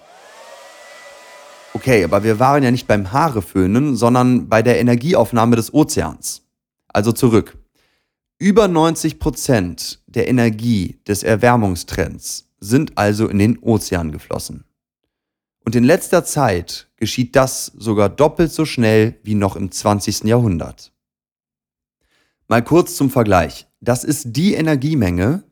Okay, 1.74 2.04
aber 2.04 2.24
wir 2.24 2.40
waren 2.40 2.64
ja 2.64 2.72
nicht 2.72 2.88
beim 2.88 3.12
Haareföhnen, 3.12 3.96
sondern 3.96 4.48
bei 4.48 4.62
der 4.62 4.80
Energieaufnahme 4.80 5.56
des 5.56 5.74
Ozeans. 5.74 6.44
Also 6.88 7.12
zurück. 7.12 7.58
Über 8.38 8.68
90 8.68 9.20
Prozent 9.20 10.02
der 10.08 10.28
Energie 10.28 11.00
des 11.08 11.24
Erwärmungstrends 11.24 12.48
sind 12.60 12.98
also 12.98 13.28
in 13.28 13.40
den 13.40 13.60
Ozean 13.60 14.12
geflossen. 14.12 14.66
Und 15.66 15.76
in 15.76 15.84
letzter 15.84 16.24
Zeit 16.24 16.90
geschieht 16.98 17.36
das 17.36 17.68
sogar 17.78 18.10
doppelt 18.10 18.52
so 18.52 18.66
schnell 18.66 19.20
wie 19.24 19.36
noch 19.36 19.56
im 19.56 19.72
20. 19.72 20.24
Jahrhundert. 20.24 20.92
Mal 22.48 22.64
kurz 22.64 22.96
zum 22.96 23.10
Vergleich. 23.10 23.68
Das 23.80 24.04
ist 24.04 24.36
die 24.36 24.56
Energiemenge, 24.56 25.44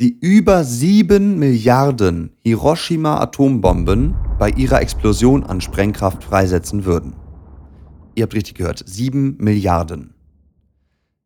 die 0.00 0.18
über 0.18 0.64
7 0.64 1.38
Milliarden 1.38 2.32
Hiroshima-Atombomben 2.42 4.14
bei 4.38 4.50
ihrer 4.50 4.80
Explosion 4.80 5.44
an 5.44 5.60
Sprengkraft 5.60 6.24
freisetzen 6.24 6.84
würden. 6.84 7.14
Ihr 8.14 8.22
habt 8.22 8.34
richtig 8.34 8.54
gehört, 8.54 8.82
7 8.86 9.36
Milliarden. 9.38 10.14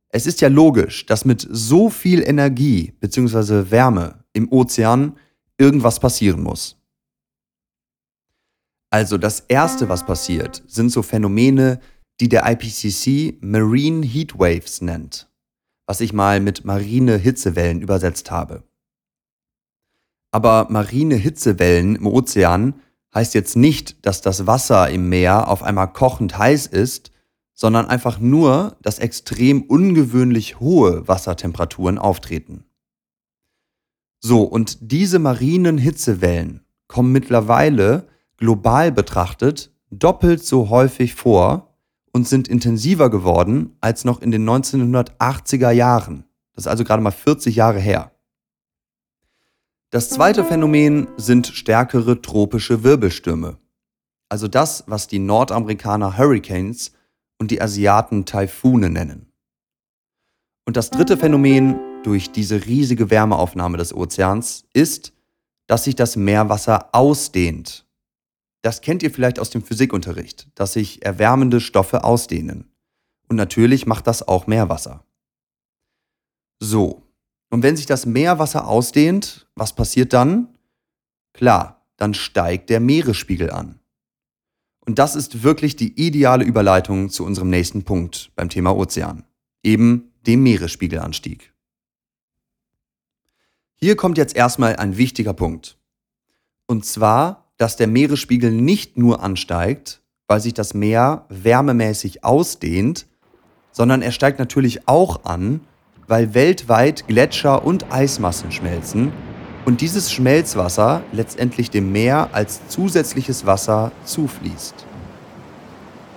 Es 0.09 0.27
ist 0.27 0.41
ja 0.41 0.49
logisch, 0.49 1.07
dass 1.07 1.25
mit 1.25 1.47
so 1.51 1.89
viel 1.89 2.23
Energie 2.23 2.93
bzw. 3.01 3.71
Wärme 3.71 4.25
im 4.33 4.51
Ozean 4.51 5.17
irgendwas 5.57 6.01
passieren 6.01 6.43
muss. 6.43 6.82
Also 8.93 9.17
das 9.17 9.41
Erste, 9.49 9.89
was 9.89 10.05
passiert, 10.05 10.63
sind 10.67 10.91
so 10.91 11.01
Phänomene, 11.03 11.81
die 12.21 12.29
der 12.29 12.45
IPCC 12.47 13.39
Marine 13.41 14.05
Heat 14.05 14.39
Waves 14.39 14.83
nennt, 14.83 15.31
was 15.87 16.03
ich 16.03 16.13
mal 16.13 16.41
mit 16.41 16.67
marine 16.67 17.17
Hitzewellen 17.17 17.81
übersetzt 17.81 18.31
habe. 18.31 18.65
Aber 20.31 20.67
marine 20.69 21.15
Hitzewellen 21.15 21.97
im 21.97 22.07
Ozean 22.07 22.75
heißt 23.15 23.33
jetzt 23.33 23.57
nicht, 23.57 24.05
dass 24.05 24.21
das 24.21 24.47
Wasser 24.47 24.91
im 24.91 25.09
Meer 25.09 25.49
auf 25.49 25.63
einmal 25.63 25.91
kochend 25.91 26.37
heiß 26.37 26.67
ist, 26.67 27.13
sondern 27.55 27.87
einfach 27.87 28.19
nur, 28.19 28.77
dass 28.83 28.99
extrem 28.99 29.63
ungewöhnlich 29.63 30.61
hohe 30.61 31.09
Wassertemperaturen 31.09 31.97
auftreten. 31.97 32.67
So, 34.21 34.43
und 34.43 34.93
diese 34.93 35.19
marinen 35.19 35.79
Hitzewellen 35.79 36.61
kommen 36.89 37.11
mittlerweile 37.11 38.12
global 38.43 38.91
betrachtet 38.91 39.71
doppelt 39.93 40.45
so 40.45 40.69
häufig 40.69 41.15
vor 41.15 41.77
und 42.13 42.27
sind 42.27 42.49
intensiver 42.49 43.09
geworden 43.09 43.77
als 43.81 44.05
noch 44.05 44.21
in 44.21 44.33
den 44.33 44.45
1980er 44.49 45.71
Jahren. 45.71 46.25
Das 46.53 46.65
ist 46.65 46.69
also 46.69 46.83
gerade 46.83 47.05
mal 47.05 47.13
40 47.13 47.55
Jahre 47.55 47.79
her. 47.79 48.11
Das 49.91 50.11
zweite 50.11 50.45
Phänomen 50.45 51.07
sind 51.17 51.47
stärkere 51.47 52.21
tropische 52.21 52.83
Wirbelstürme. 52.83 53.59
Also 54.29 54.49
das, 54.49 54.83
was 54.89 55.07
die 55.07 55.21
Nordamerikaner 55.21 56.19
Hurricanes 56.19 56.91
und 57.39 57.53
die 57.53 57.63
Asiaten 57.63 58.25
Taifune 58.27 58.91
nennen. 58.91 59.31
Und 60.67 60.77
das 60.77 60.91
dritte 60.91 61.17
Phänomen 61.17 61.79
durch 62.03 62.33
diese 62.33 62.66
riesige 62.66 63.09
Wärmeaufnahme 63.09 63.79
des 63.79 63.95
Ozeans 63.95 64.64
ist, 64.73 65.12
dass 65.69 65.85
sich 65.85 65.95
das 65.95 66.16
Meerwasser 66.16 66.88
ausdehnt 66.93 67.87
das 68.62 68.81
kennt 68.81 69.03
ihr 69.03 69.11
vielleicht 69.11 69.38
aus 69.38 69.51
dem 69.51 69.62
Physikunterricht, 69.62 70.48
dass 70.55 70.72
sich 70.72 71.05
erwärmende 71.05 71.61
Stoffe 71.61 72.05
ausdehnen. 72.05 72.70
Und 73.29 73.37
natürlich 73.37 73.87
macht 73.87 74.07
das 74.07 74.27
auch 74.27 74.46
Meerwasser. 74.46 75.05
So, 76.61 77.03
und 77.51 77.62
wenn 77.62 77.77
sich 77.77 77.87
das 77.87 78.07
Meerwasser 78.07 78.66
ausdehnt, 78.66 79.46
was 79.57 79.75
passiert 79.75 80.12
dann? 80.12 80.48
Klar, 81.33 81.85
dann 81.96 82.14
steigt 82.14 82.70
der 82.70 82.81
Meeresspiegel 82.81 83.51
an. 83.51 83.81
Und 84.85 84.98
das 84.98 85.14
ist 85.16 85.42
wirklich 85.42 85.77
die 85.77 86.01
ideale 86.01 86.44
Überleitung 86.44 87.11
zu 87.11 87.25
unserem 87.25 87.51
nächsten 87.51 87.85
Punkt 87.85 88.33
beim 88.37 88.48
Thema 88.48 88.75
Ozean, 88.75 89.25
eben 89.62 90.12
dem 90.27 90.42
Meeresspiegelanstieg. 90.42 91.53
Hier 93.77 93.96
kommt 93.96 94.18
jetzt 94.18 94.37
erstmal 94.37 94.77
ein 94.77 94.96
wichtiger 94.96 95.35
Punkt. 95.35 95.77
Und 96.66 96.85
zwar 96.85 97.41
dass 97.59 97.77
der 97.77 97.87
Meeresspiegel 97.87 98.51
nicht 98.51 98.97
nur 98.97 99.23
ansteigt, 99.23 100.01
weil 100.27 100.41
sich 100.41 100.55
das 100.55 100.75
Meer 100.75 101.27
wärmemäßig 101.29 102.25
ausdehnt, 102.25 103.07
sondern 103.71 104.03
er 104.03 104.12
steigt 104.12 104.38
natürlich 104.38 104.88
auch 104.88 105.25
an, 105.25 105.61
weil 106.07 106.35
weltweit 106.35 107.07
Gletscher 107.07 107.65
und 107.65 107.93
Eismassen 107.93 108.53
schmelzen 108.53 109.12
und 109.65 109.81
dieses 109.81 110.12
Schmelzwasser 110.12 111.03
letztendlich 111.12 111.71
dem 111.71 111.93
Meer 111.93 112.31
als 112.33 112.67
zusätzliches 112.69 113.47
Wasser 113.47 113.93
zufließt. 114.05 114.75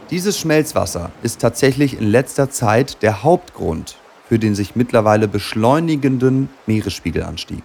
Dieses 0.09 0.39
Schmelzwasser 0.39 1.11
ist 1.23 1.41
tatsächlich 1.41 1.99
in 1.99 2.07
letzter 2.07 2.49
Zeit 2.49 3.01
der 3.01 3.23
Hauptgrund 3.23 3.97
für 4.27 4.39
den 4.39 4.55
sich 4.55 4.75
mittlerweile 4.75 5.27
beschleunigenden 5.27 6.49
Meeresspiegelanstieg. 6.65 7.63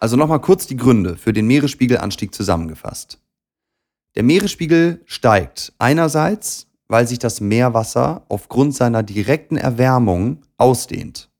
Also 0.00 0.16
nochmal 0.16 0.40
kurz 0.40 0.66
die 0.66 0.76
Gründe 0.76 1.16
für 1.16 1.34
den 1.34 1.46
Meeresspiegelanstieg 1.46 2.34
zusammengefasst. 2.34 3.20
Der 4.16 4.22
Meeresspiegel 4.22 5.02
steigt 5.04 5.74
einerseits, 5.78 6.66
weil 6.88 7.06
sich 7.06 7.18
das 7.18 7.40
Meerwasser 7.40 8.24
aufgrund 8.28 8.74
seiner 8.74 9.02
direkten 9.02 9.56
Erwärmung 9.56 10.42
ausdehnt. 10.56 11.30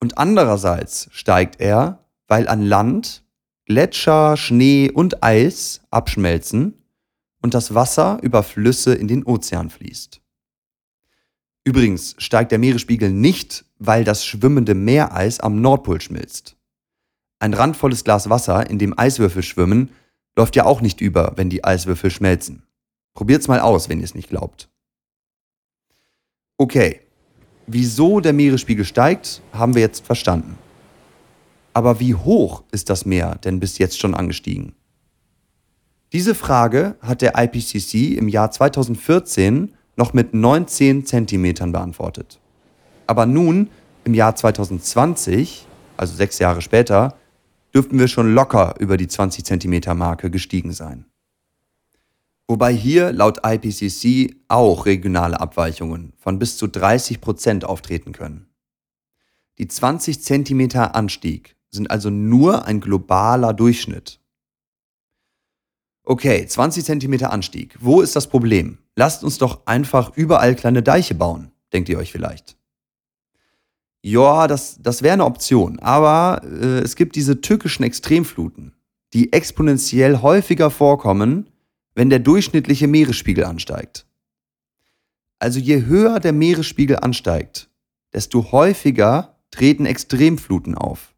Und 0.00 0.18
andererseits 0.18 1.08
steigt 1.10 1.60
er, 1.60 2.06
weil 2.28 2.48
an 2.48 2.62
Land 2.62 3.24
Gletscher, 3.66 4.36
Schnee 4.36 4.92
und 4.92 5.24
Eis 5.24 5.80
abschmelzen 5.90 6.74
und 7.42 7.52
das 7.52 7.74
Wasser 7.74 8.20
über 8.22 8.44
Flüsse 8.44 8.94
in 8.94 9.08
den 9.08 9.24
Ozean 9.24 9.70
fließt. 9.70 10.20
Übrigens 11.64 12.14
steigt 12.18 12.52
der 12.52 12.60
Meeresspiegel 12.60 13.10
nicht, 13.10 13.64
weil 13.80 14.04
das 14.04 14.24
schwimmende 14.24 14.76
Meereis 14.76 15.40
am 15.40 15.60
Nordpol 15.60 16.00
schmilzt. 16.00 16.56
Ein 17.38 17.54
randvolles 17.54 18.04
Glas 18.04 18.30
Wasser, 18.30 18.68
in 18.70 18.78
dem 18.78 18.98
Eiswürfel 18.98 19.42
schwimmen, 19.42 19.90
läuft 20.36 20.56
ja 20.56 20.64
auch 20.64 20.80
nicht 20.80 21.00
über, 21.00 21.32
wenn 21.36 21.50
die 21.50 21.64
Eiswürfel 21.64 22.10
schmelzen. 22.10 22.62
Probiert's 23.14 23.48
mal 23.48 23.60
aus, 23.60 23.88
wenn 23.88 23.98
ihr 23.98 24.04
es 24.04 24.14
nicht 24.14 24.28
glaubt. 24.28 24.68
Okay, 26.58 27.00
wieso 27.66 28.20
der 28.20 28.32
Meeresspiegel 28.32 28.84
steigt, 28.84 29.42
haben 29.52 29.74
wir 29.74 29.82
jetzt 29.82 30.04
verstanden. 30.04 30.58
Aber 31.74 32.00
wie 32.00 32.14
hoch 32.14 32.62
ist 32.72 32.88
das 32.88 33.04
Meer 33.04 33.36
denn 33.44 33.60
bis 33.60 33.76
jetzt 33.76 34.00
schon 34.00 34.14
angestiegen? 34.14 34.74
Diese 36.12 36.34
Frage 36.34 36.96
hat 37.02 37.20
der 37.20 37.34
IPCC 37.36 38.16
im 38.16 38.28
Jahr 38.28 38.50
2014 38.50 39.74
noch 39.96 40.14
mit 40.14 40.32
19 40.32 41.04
Zentimetern 41.04 41.72
beantwortet. 41.72 42.40
Aber 43.06 43.26
nun, 43.26 43.68
im 44.04 44.14
Jahr 44.14 44.34
2020, 44.36 45.66
also 45.96 46.14
sechs 46.14 46.38
Jahre 46.38 46.62
später, 46.62 47.16
dürften 47.76 47.98
wir 47.98 48.08
schon 48.08 48.32
locker 48.32 48.74
über 48.78 48.96
die 48.96 49.06
20 49.06 49.44
cm 49.44 49.98
Marke 49.98 50.30
gestiegen 50.30 50.72
sein. 50.72 51.04
Wobei 52.48 52.72
hier 52.72 53.12
laut 53.12 53.40
IPCC 53.44 54.34
auch 54.48 54.86
regionale 54.86 55.38
Abweichungen 55.38 56.14
von 56.16 56.38
bis 56.38 56.56
zu 56.56 56.68
30 56.68 57.20
Prozent 57.20 57.66
auftreten 57.66 58.12
können. 58.12 58.46
Die 59.58 59.68
20 59.68 60.22
cm 60.22 60.70
Anstieg 60.74 61.54
sind 61.70 61.90
also 61.90 62.08
nur 62.08 62.64
ein 62.64 62.80
globaler 62.80 63.52
Durchschnitt. 63.52 64.20
Okay, 66.02 66.46
20 66.46 66.82
cm 66.82 67.24
Anstieg. 67.24 67.76
Wo 67.78 68.00
ist 68.00 68.16
das 68.16 68.26
Problem? 68.26 68.78
Lasst 68.94 69.22
uns 69.22 69.36
doch 69.36 69.66
einfach 69.66 70.16
überall 70.16 70.54
kleine 70.54 70.82
Deiche 70.82 71.14
bauen, 71.14 71.50
denkt 71.74 71.90
ihr 71.90 71.98
euch 71.98 72.10
vielleicht. 72.10 72.56
Ja, 74.06 74.46
das, 74.46 74.80
das 74.80 75.02
wäre 75.02 75.14
eine 75.14 75.24
Option. 75.24 75.80
Aber 75.80 76.40
äh, 76.44 76.78
es 76.78 76.94
gibt 76.94 77.16
diese 77.16 77.40
tückischen 77.40 77.84
Extremfluten, 77.84 78.72
die 79.12 79.32
exponentiell 79.32 80.22
häufiger 80.22 80.70
vorkommen, 80.70 81.50
wenn 81.96 82.08
der 82.08 82.20
durchschnittliche 82.20 82.86
Meeresspiegel 82.86 83.42
ansteigt. 83.42 84.06
Also 85.40 85.58
je 85.58 85.86
höher 85.86 86.20
der 86.20 86.32
Meeresspiegel 86.32 86.98
ansteigt, 87.00 87.68
desto 88.12 88.52
häufiger 88.52 89.40
treten 89.50 89.86
Extremfluten 89.86 90.76
auf. 90.76 91.16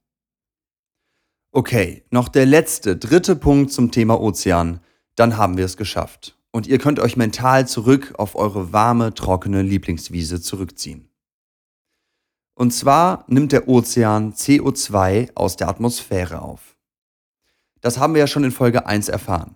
Okay, 1.53 2.05
noch 2.09 2.31
der 2.31 2.47
letzte, 2.47 2.97
dritte 2.97 3.37
Punkt 3.37 3.71
zum 3.71 3.91
Thema 3.91 4.19
Ozean. 4.19 4.81
Dann 5.15 5.37
haben 5.37 5.59
wir 5.59 5.67
es 5.67 5.77
geschafft. 5.77 6.39
Und 6.53 6.67
ihr 6.67 6.79
könnt 6.79 7.01
euch 7.01 7.19
mental 7.19 7.69
zurück 7.69 8.15
auf 8.17 8.35
eure 8.35 8.73
warme, 8.73 9.13
trockene 9.13 9.61
Lieblingswiese 9.61 10.41
zurückziehen. 10.41 11.08
Und 12.59 12.73
zwar 12.73 13.25
nimmt 13.29 13.53
der 13.53 13.69
Ozean 13.69 14.33
CO2 14.33 15.31
aus 15.37 15.55
der 15.55 15.69
Atmosphäre 15.69 16.43
auf. 16.43 16.77
Das 17.81 17.99
haben 17.99 18.15
wir 18.15 18.19
ja 18.19 18.27
schon 18.27 18.43
in 18.43 18.51
Folge 18.51 18.85
1 18.85 19.09
erfahren. 19.09 19.55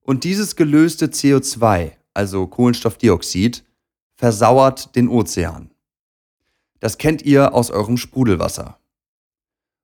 Und 0.00 0.24
dieses 0.24 0.56
gelöste 0.56 1.08
CO2, 1.08 1.92
also 2.14 2.46
Kohlenstoffdioxid, 2.46 3.64
versauert 4.16 4.96
den 4.96 5.10
Ozean. 5.10 5.72
Das 6.78 6.96
kennt 6.96 7.20
ihr 7.20 7.52
aus 7.52 7.70
eurem 7.70 7.98
Sprudelwasser. 7.98 8.78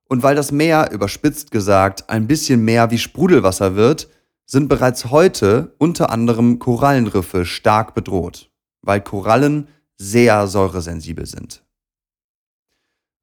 Und 0.08 0.22
weil 0.22 0.36
das 0.36 0.52
Meer, 0.52 0.92
überspitzt 0.92 1.50
gesagt, 1.50 2.08
ein 2.08 2.26
bisschen 2.26 2.64
mehr 2.64 2.90
wie 2.90 2.98
Sprudelwasser 2.98 3.76
wird, 3.76 4.08
sind 4.46 4.68
bereits 4.68 5.10
heute 5.10 5.74
unter 5.76 6.08
anderem 6.08 6.60
Korallenriffe 6.60 7.44
stark 7.44 7.92
bedroht, 7.92 8.50
weil 8.80 9.02
Korallen 9.02 9.68
sehr 9.98 10.46
säuresensibel 10.46 11.26
sind. 11.26 11.65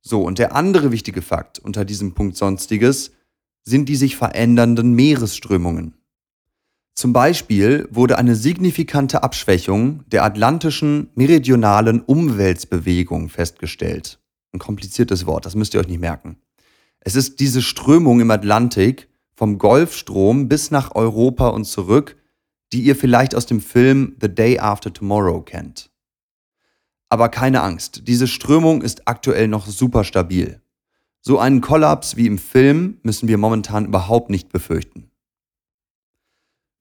So, 0.06 0.22
und 0.22 0.38
der 0.38 0.54
andere 0.54 0.92
wichtige 0.92 1.22
Fakt 1.22 1.60
unter 1.60 1.86
diesem 1.86 2.14
Punkt 2.14 2.36
Sonstiges 2.36 3.12
sind 3.64 3.88
die 3.88 3.96
sich 3.96 4.18
verändernden 4.18 4.94
Meeresströmungen. 4.94 5.96
Zum 6.94 7.14
Beispiel 7.14 7.88
wurde 7.90 8.18
eine 8.18 8.36
signifikante 8.36 9.24
Abschwächung 9.24 10.04
der 10.10 10.24
atlantischen 10.24 11.10
meridionalen 11.16 12.02
Umweltbewegung 12.02 13.30
festgestellt. 13.30 14.20
Ein 14.52 14.60
kompliziertes 14.60 15.26
Wort, 15.26 15.46
das 15.46 15.56
müsst 15.56 15.74
ihr 15.74 15.80
euch 15.80 15.88
nicht 15.88 16.02
merken. 16.02 16.38
Es 17.00 17.16
ist 17.16 17.40
diese 17.40 17.62
Strömung 17.62 18.20
im 18.20 18.30
Atlantik 18.30 19.10
vom 19.34 19.58
Golfstrom 19.58 20.48
bis 20.48 20.70
nach 20.70 20.94
Europa 20.94 21.48
und 21.48 21.66
zurück, 21.66 22.18
die 22.74 22.82
ihr 22.82 22.96
vielleicht 22.96 23.36
aus 23.36 23.46
dem 23.46 23.62
Film 23.62 24.16
The 24.22 24.30
Day 24.30 24.60
After 24.60 24.94
Tomorrow 24.94 25.42
kennt. 25.42 25.90
Aber 27.14 27.30
keine 27.30 27.62
Angst, 27.62 28.08
diese 28.08 28.26
Strömung 28.26 28.82
ist 28.82 29.08
aktuell 29.08 29.48
noch 29.48 29.68
super 29.68 30.04
stabil. 30.04 30.60
So 31.22 31.38
einen 31.38 31.62
Kollaps 31.62 32.16
wie 32.16 32.26
im 32.26 32.40
Film 32.40 32.98
müssen 33.04 33.28
wir 33.28 33.38
momentan 33.38 33.86
überhaupt 33.86 34.32
nicht 34.32 34.52
befürchten. 34.52 35.12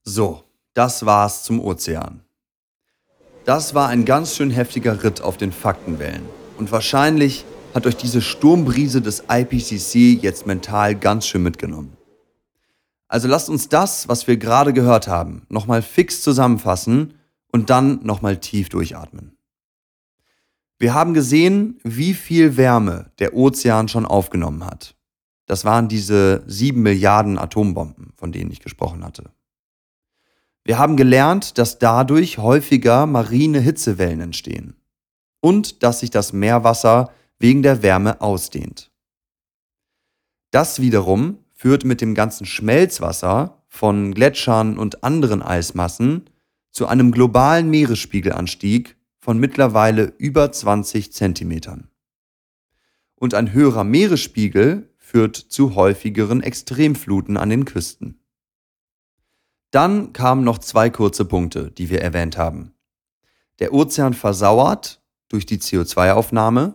So, 0.05 0.43
das 0.73 1.05
war's 1.05 1.45
zum 1.45 1.61
Ozean. 1.61 2.23
Das 3.45 3.75
war 3.75 3.89
ein 3.89 4.07
ganz 4.07 4.35
schön 4.35 4.51
heftiger 4.51 5.05
Ritt 5.05 5.21
auf 5.21 5.37
den 5.37 5.53
Faktenwellen. 5.53 6.23
Und 6.57 6.73
wahrscheinlich 6.73 7.45
hat 7.75 7.87
euch 7.87 7.99
diese 7.99 8.23
Sturmbrise 8.23 9.03
des 9.03 9.25
IPCC 9.29 10.19
jetzt 10.19 10.47
mental 10.47 10.95
ganz 10.95 11.27
schön 11.27 11.43
mitgenommen. 11.43 11.95
Also 13.07 13.29
lasst 13.29 13.51
uns 13.51 13.69
das, 13.69 14.09
was 14.09 14.27
wir 14.27 14.39
gerade 14.39 14.73
gehört 14.73 15.09
haben, 15.09 15.43
nochmal 15.51 15.83
fix 15.83 16.23
zusammenfassen 16.23 17.19
und 17.49 17.69
dann 17.69 18.01
nochmal 18.03 18.39
tief 18.39 18.71
durchatmen. 18.71 19.37
Wir 20.83 20.95
haben 20.95 21.15
gesehen, 21.15 21.79
wie 21.85 22.13
viel 22.13 22.57
Wärme 22.57 23.13
der 23.21 23.37
Ozean 23.37 23.87
schon 23.87 24.05
aufgenommen 24.05 24.67
hat. 24.67 24.97
Das 25.47 25.65
waren 25.65 25.87
diese 25.87 26.43
sieben 26.49 26.83
Milliarden 26.83 27.39
Atombomben, 27.39 28.13
von 28.17 28.33
denen 28.33 28.51
ich 28.51 28.59
gesprochen 28.59 29.05
hatte. 29.05 29.31
Wir 30.65 30.81
haben 30.81 30.97
gelernt, 30.97 31.57
dass 31.57 31.79
dadurch 31.79 32.39
häufiger 32.39 33.07
marine 33.07 33.61
Hitzewellen 33.61 34.19
entstehen 34.19 34.75
und 35.39 35.85
dass 35.85 36.01
sich 36.01 36.11
das 36.11 36.33
Meerwasser 36.33 37.13
wegen 37.39 37.63
der 37.63 37.85
Wärme 37.85 38.21
ausdehnt. 38.21 38.91
Das 40.51 40.81
wiederum 40.81 41.39
führt 41.53 41.85
mit 41.85 42.01
dem 42.01 42.17
ganzen 42.17 42.45
Schmelzwasser 42.45 43.63
von 43.69 44.15
Gletschern 44.15 44.79
und 44.79 45.05
anderen 45.05 45.43
Eismassen 45.43 46.29
zu 46.73 46.89
einem 46.89 47.13
globalen 47.13 47.71
Meeresspiegelanstieg 47.71 48.97
von 49.23 49.39
mittlerweile 49.39 50.13
über 50.19 50.51
20 50.51 51.13
Zentimetern. 51.13 51.89
Und 53.15 53.35
ein 53.35 53.53
höherer 53.53 53.85
Meeresspiegel 53.85 54.91
führt 54.97 55.37
zu 55.37 55.77
häufigeren 55.77 56.43
Extremfluten 56.43 57.37
an 57.37 57.49
den 57.49 57.65
Küsten. 57.65 58.19
Dann 59.71 60.13
kamen 60.13 60.43
noch 60.43 60.59
zwei 60.59 60.91
kurze 60.91 61.25
Punkte, 61.25 61.71
die 61.71 61.89
wir 61.89 62.03
erwähnt 62.03 62.37
haben. 62.37 62.75
Der 63.61 63.73
Ozean 63.73 64.13
versauert 64.13 65.01
durch 65.29 65.47
die 65.47 65.59
CO2-Aufnahme 65.59 66.75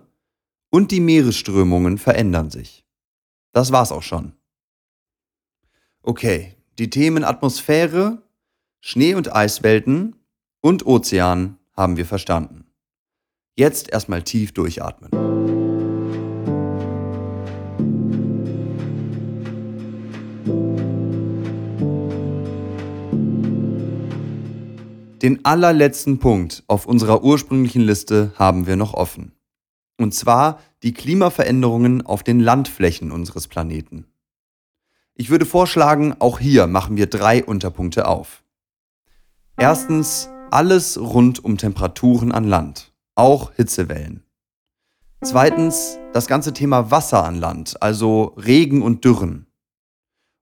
und 0.70 0.92
die 0.92 1.02
Meeresströmungen 1.02 1.98
verändern 1.98 2.50
sich. 2.50 2.86
Das 3.52 3.74
war's 3.74 3.92
auch 3.92 4.04
schon. 4.04 4.32
Okay, 6.02 6.56
die 6.80 6.90
Themen 6.90 7.26
Atmosphäre, 7.26 8.22
Schnee- 8.80 9.16
und 9.16 9.36
Eiswelten 9.36 10.16
und 10.62 10.86
Ozean 10.86 11.58
haben 11.78 11.96
wir 11.96 12.06
verstanden. 12.06 12.66
Jetzt 13.56 13.90
erstmal 13.90 14.24
tief 14.24 14.52
durchatmen. 14.52 15.12
Den 25.22 25.44
allerletzten 25.46 26.20
Punkt 26.20 26.64
auf 26.68 26.86
unserer 26.86 27.24
ursprünglichen 27.24 27.82
Liste 27.82 28.32
haben 28.36 28.68
wir 28.68 28.76
noch 28.76 28.94
offen. 28.94 29.34
Und 29.98 30.14
zwar 30.14 30.60
die 30.84 30.94
Klimaveränderungen 30.94 32.06
auf 32.06 32.22
den 32.22 32.40
Landflächen 32.40 33.12
unseres 33.12 33.48
Planeten. 33.48 34.06
Ich 35.16 35.32
würde 35.32 35.48
vorschlagen, 35.48 36.16
auch 36.20 36.40
hier 36.40 36.68
machen 36.68 36.96
wir 36.98 37.08
drei 37.08 37.44
Unterpunkte 37.44 38.08
auf. 38.08 38.44
Erstens 39.58 40.30
alles 40.52 41.00
rund 41.00 41.44
um 41.44 41.58
Temperaturen 41.58 42.32
an 42.32 42.46
Land, 42.46 42.94
auch 43.16 43.52
Hitzewellen. 43.54 44.24
Zweitens 45.22 46.00
das 46.14 46.28
ganze 46.28 46.54
Thema 46.54 46.92
Wasser 46.92 47.24
an 47.26 47.36
Land, 47.36 47.82
also 47.82 48.36
Regen 48.38 48.82
und 48.82 49.04
Dürren. 49.04 49.48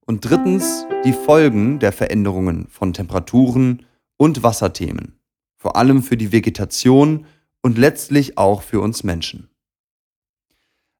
Und 0.05 0.21
drittens 0.21 0.85
die 1.03 1.13
Folgen 1.13 1.79
der 1.79 1.91
Veränderungen 1.91 2.67
von 2.67 2.93
Temperaturen 2.93 3.85
und 4.17 4.43
Wasserthemen, 4.43 5.19
vor 5.55 5.75
allem 5.75 6.03
für 6.03 6.17
die 6.17 6.31
Vegetation 6.31 7.25
und 7.61 7.77
letztlich 7.77 8.37
auch 8.37 8.61
für 8.61 8.81
uns 8.81 9.03
Menschen. 9.03 9.49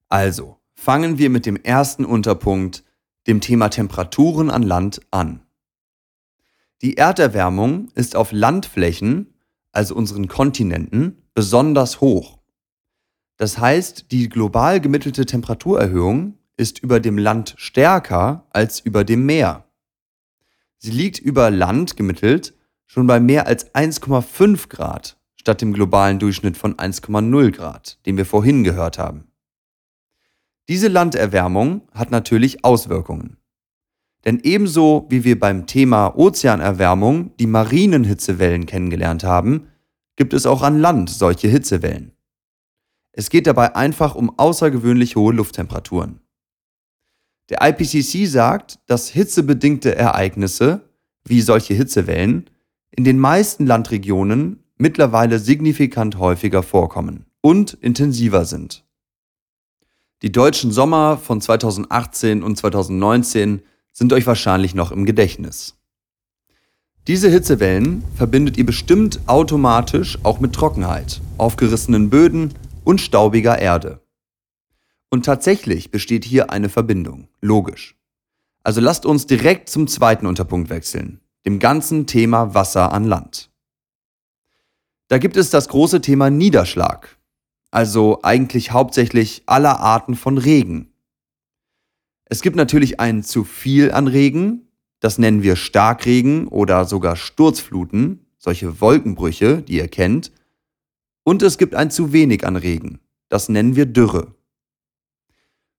Also, 0.08 0.58
fangen 0.74 1.18
wir 1.18 1.30
mit 1.30 1.46
dem 1.46 1.56
ersten 1.56 2.04
Unterpunkt, 2.04 2.82
dem 3.26 3.40
Thema 3.40 3.68
Temperaturen 3.68 4.50
an 4.50 4.62
Land, 4.62 5.00
an. 5.10 5.45
Die 6.82 6.96
Erderwärmung 6.96 7.90
ist 7.94 8.16
auf 8.16 8.32
Landflächen, 8.32 9.34
also 9.72 9.94
unseren 9.94 10.28
Kontinenten, 10.28 11.22
besonders 11.34 12.00
hoch. 12.00 12.38
Das 13.38 13.58
heißt, 13.58 14.10
die 14.10 14.28
global 14.28 14.80
gemittelte 14.80 15.26
Temperaturerhöhung 15.26 16.38
ist 16.56 16.78
über 16.78 17.00
dem 17.00 17.18
Land 17.18 17.54
stärker 17.58 18.46
als 18.50 18.80
über 18.80 19.04
dem 19.04 19.26
Meer. 19.26 19.66
Sie 20.78 20.90
liegt 20.90 21.18
über 21.18 21.50
Land 21.50 21.96
gemittelt 21.96 22.54
schon 22.86 23.06
bei 23.06 23.20
mehr 23.20 23.46
als 23.46 23.74
1,5 23.74 24.68
Grad 24.68 25.18
statt 25.34 25.60
dem 25.60 25.72
globalen 25.72 26.18
Durchschnitt 26.18 26.56
von 26.56 26.76
1,0 26.76 27.50
Grad, 27.52 28.04
den 28.06 28.16
wir 28.16 28.26
vorhin 28.26 28.64
gehört 28.64 28.98
haben. 28.98 29.30
Diese 30.68 30.88
Landerwärmung 30.88 31.88
hat 31.92 32.10
natürlich 32.10 32.64
Auswirkungen. 32.64 33.36
Denn 34.26 34.40
ebenso 34.42 35.06
wie 35.08 35.22
wir 35.22 35.38
beim 35.38 35.68
Thema 35.68 36.18
Ozeanerwärmung 36.18 37.36
die 37.38 37.46
marinen 37.46 38.02
Hitzewellen 38.02 38.66
kennengelernt 38.66 39.22
haben, 39.22 39.68
gibt 40.16 40.32
es 40.34 40.46
auch 40.46 40.62
an 40.62 40.80
Land 40.80 41.10
solche 41.10 41.46
Hitzewellen. 41.46 42.10
Es 43.12 43.30
geht 43.30 43.46
dabei 43.46 43.76
einfach 43.76 44.16
um 44.16 44.36
außergewöhnlich 44.36 45.14
hohe 45.14 45.32
Lufttemperaturen. 45.32 46.20
Der 47.50 47.58
IPCC 47.62 48.26
sagt, 48.26 48.80
dass 48.86 49.08
hitzebedingte 49.08 49.94
Ereignisse, 49.94 50.90
wie 51.24 51.40
solche 51.40 51.74
Hitzewellen, 51.74 52.50
in 52.90 53.04
den 53.04 53.20
meisten 53.20 53.64
Landregionen 53.64 54.64
mittlerweile 54.76 55.38
signifikant 55.38 56.18
häufiger 56.18 56.64
vorkommen 56.64 57.26
und 57.42 57.74
intensiver 57.74 58.44
sind. 58.44 58.84
Die 60.22 60.32
deutschen 60.32 60.72
Sommer 60.72 61.16
von 61.16 61.40
2018 61.40 62.42
und 62.42 62.56
2019 62.56 63.62
sind 63.96 64.12
euch 64.12 64.26
wahrscheinlich 64.26 64.74
noch 64.74 64.92
im 64.92 65.06
Gedächtnis. 65.06 65.74
Diese 67.06 67.30
Hitzewellen 67.30 68.04
verbindet 68.14 68.58
ihr 68.58 68.66
bestimmt 68.66 69.20
automatisch 69.26 70.18
auch 70.22 70.38
mit 70.38 70.52
Trockenheit, 70.54 71.22
aufgerissenen 71.38 72.10
Böden 72.10 72.52
und 72.84 73.00
staubiger 73.00 73.58
Erde. 73.58 74.02
Und 75.08 75.24
tatsächlich 75.24 75.90
besteht 75.90 76.26
hier 76.26 76.50
eine 76.50 76.68
Verbindung, 76.68 77.28
logisch. 77.40 77.96
Also 78.62 78.82
lasst 78.82 79.06
uns 79.06 79.24
direkt 79.24 79.70
zum 79.70 79.88
zweiten 79.88 80.26
Unterpunkt 80.26 80.68
wechseln, 80.68 81.22
dem 81.46 81.58
ganzen 81.58 82.06
Thema 82.06 82.52
Wasser 82.52 82.92
an 82.92 83.04
Land. 83.04 83.50
Da 85.08 85.16
gibt 85.16 85.38
es 85.38 85.48
das 85.48 85.68
große 85.68 86.02
Thema 86.02 86.28
Niederschlag, 86.28 87.16
also 87.70 88.18
eigentlich 88.22 88.72
hauptsächlich 88.72 89.44
aller 89.46 89.80
Arten 89.80 90.16
von 90.16 90.36
Regen. 90.36 90.92
Es 92.28 92.42
gibt 92.42 92.56
natürlich 92.56 92.98
ein 92.98 93.22
zu 93.22 93.44
viel 93.44 93.92
an 93.92 94.08
Regen, 94.08 94.68
das 94.98 95.18
nennen 95.18 95.44
wir 95.44 95.54
Starkregen 95.54 96.48
oder 96.48 96.84
sogar 96.84 97.14
Sturzfluten, 97.14 98.26
solche 98.36 98.80
Wolkenbrüche, 98.80 99.62
die 99.62 99.76
ihr 99.76 99.86
kennt. 99.86 100.32
Und 101.22 101.42
es 101.42 101.56
gibt 101.56 101.76
ein 101.76 101.90
zu 101.90 102.12
wenig 102.12 102.44
an 102.44 102.56
Regen, 102.56 102.98
das 103.28 103.48
nennen 103.48 103.76
wir 103.76 103.86
Dürre. 103.86 104.34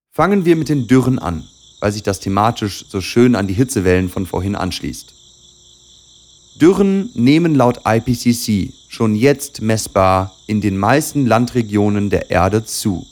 Fangen 0.09 0.45
wir 0.45 0.55
mit 0.55 0.69
den 0.69 0.87
Dürren 0.87 1.19
an, 1.19 1.43
weil 1.81 1.91
sich 1.91 2.03
das 2.03 2.21
thematisch 2.21 2.85
so 2.87 3.01
schön 3.01 3.35
an 3.35 3.47
die 3.47 3.53
Hitzewellen 3.53 4.07
von 4.07 4.25
vorhin 4.25 4.55
anschließt. 4.55 5.13
Dürren 6.61 7.11
nehmen 7.13 7.55
laut 7.55 7.81
IPCC 7.85 8.73
schon 8.87 9.15
jetzt 9.15 9.61
messbar 9.61 10.33
in 10.47 10.61
den 10.61 10.77
meisten 10.77 11.25
Landregionen 11.25 12.09
der 12.09 12.31
Erde 12.31 12.63
zu, 12.63 13.05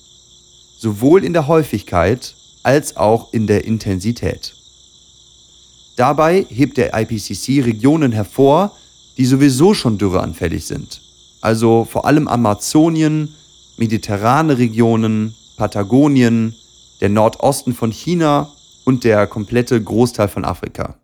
sowohl 0.78 1.24
in 1.24 1.34
der 1.34 1.48
Häufigkeit 1.48 2.36
als 2.66 2.98
auch 2.98 3.32
in 3.32 3.46
der 3.46 3.66
Intensität. 3.66 4.56
Dabei 5.96 6.46
hebt 6.50 6.78
der 6.78 7.00
IPCC 7.00 7.64
Regionen 7.64 8.12
hervor, 8.12 8.76
die 9.18 9.26
sowieso 9.26 9.76
schon 9.76 10.00
dürreanfällig 10.00 10.66
sind, 10.66 11.02
also 11.42 11.86
vor 11.86 12.06
allem 12.06 12.28
Amazonien, 12.28 13.34
mediterrane 13.78 14.58
Regionen, 14.58 15.36
Patagonien, 15.58 16.56
der 17.02 17.10
Nordosten 17.10 17.76
von 17.76 17.92
China 17.92 18.52
und 18.84 19.04
der 19.04 19.28
komplette 19.28 19.82
Großteil 19.82 20.28
von 20.28 20.44
Afrika. 20.44 20.96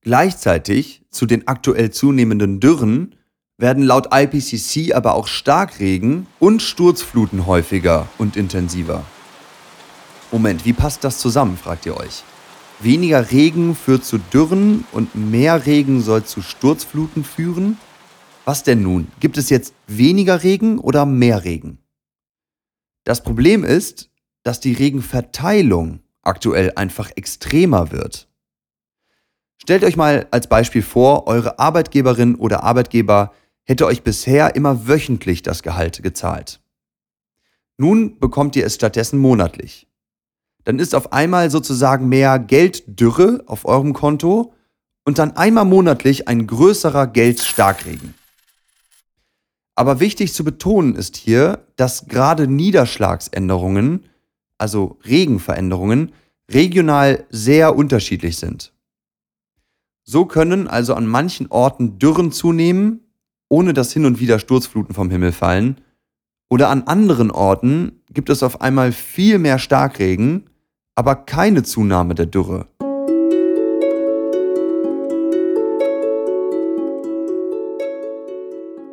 Gleichzeitig 0.00 1.02
zu 1.10 1.26
den 1.26 1.46
aktuell 1.46 1.92
zunehmenden 1.92 2.58
Dürren 2.58 3.14
werden 3.56 3.84
laut 3.84 4.08
IPCC 4.12 4.94
aber 4.94 5.14
auch 5.14 5.28
Starkregen 5.28 6.26
und 6.40 6.60
Sturzfluten 6.60 7.46
häufiger 7.46 8.08
und 8.18 8.36
intensiver. 8.36 9.04
Moment, 10.32 10.64
wie 10.64 10.72
passt 10.72 11.04
das 11.04 11.18
zusammen, 11.18 11.58
fragt 11.58 11.84
ihr 11.84 11.94
euch. 11.94 12.24
Weniger 12.80 13.30
Regen 13.30 13.76
führt 13.76 14.02
zu 14.04 14.16
Dürren 14.16 14.84
und 14.90 15.14
mehr 15.14 15.66
Regen 15.66 16.00
soll 16.00 16.24
zu 16.24 16.40
Sturzfluten 16.40 17.22
führen? 17.22 17.76
Was 18.46 18.64
denn 18.64 18.82
nun? 18.82 19.08
Gibt 19.20 19.36
es 19.36 19.50
jetzt 19.50 19.74
weniger 19.86 20.42
Regen 20.42 20.78
oder 20.78 21.04
mehr 21.04 21.44
Regen? 21.44 21.78
Das 23.04 23.22
Problem 23.22 23.62
ist, 23.62 24.10
dass 24.42 24.58
die 24.58 24.72
Regenverteilung 24.72 26.00
aktuell 26.22 26.72
einfach 26.76 27.10
extremer 27.14 27.92
wird. 27.92 28.26
Stellt 29.58 29.84
euch 29.84 29.96
mal 29.96 30.26
als 30.30 30.46
Beispiel 30.46 30.82
vor, 30.82 31.26
eure 31.26 31.58
Arbeitgeberin 31.58 32.36
oder 32.36 32.64
Arbeitgeber 32.64 33.32
hätte 33.64 33.86
euch 33.86 34.02
bisher 34.02 34.56
immer 34.56 34.88
wöchentlich 34.88 35.42
das 35.42 35.62
Gehalt 35.62 36.02
gezahlt. 36.02 36.60
Nun 37.76 38.18
bekommt 38.18 38.56
ihr 38.56 38.64
es 38.64 38.74
stattdessen 38.74 39.18
monatlich. 39.18 39.86
Dann 40.64 40.78
ist 40.78 40.94
auf 40.94 41.12
einmal 41.12 41.50
sozusagen 41.50 42.08
mehr 42.08 42.38
Gelddürre 42.38 43.42
auf 43.46 43.64
eurem 43.64 43.92
Konto 43.92 44.54
und 45.04 45.18
dann 45.18 45.36
einmal 45.36 45.64
monatlich 45.64 46.28
ein 46.28 46.46
größerer 46.46 47.06
Geldstarkregen. 47.08 48.14
Aber 49.74 50.00
wichtig 50.00 50.34
zu 50.34 50.44
betonen 50.44 50.94
ist 50.94 51.16
hier, 51.16 51.66
dass 51.76 52.06
gerade 52.06 52.46
Niederschlagsänderungen, 52.46 54.04
also 54.58 54.98
Regenveränderungen, 55.04 56.12
regional 56.50 57.24
sehr 57.30 57.74
unterschiedlich 57.74 58.36
sind. 58.36 58.72
So 60.04 60.26
können 60.26 60.68
also 60.68 60.94
an 60.94 61.06
manchen 61.06 61.46
Orten 61.48 61.98
Dürren 61.98 62.32
zunehmen, 62.32 63.00
ohne 63.48 63.72
dass 63.72 63.92
hin 63.92 64.04
und 64.04 64.20
wieder 64.20 64.38
Sturzfluten 64.38 64.94
vom 64.94 65.10
Himmel 65.10 65.32
fallen. 65.32 65.80
Oder 66.48 66.68
an 66.68 66.82
anderen 66.82 67.30
Orten 67.30 68.02
gibt 68.10 68.28
es 68.28 68.42
auf 68.42 68.60
einmal 68.60 68.92
viel 68.92 69.38
mehr 69.38 69.58
Starkregen, 69.58 70.50
aber 70.94 71.16
keine 71.16 71.62
Zunahme 71.62 72.14
der 72.14 72.26
Dürre. 72.26 72.68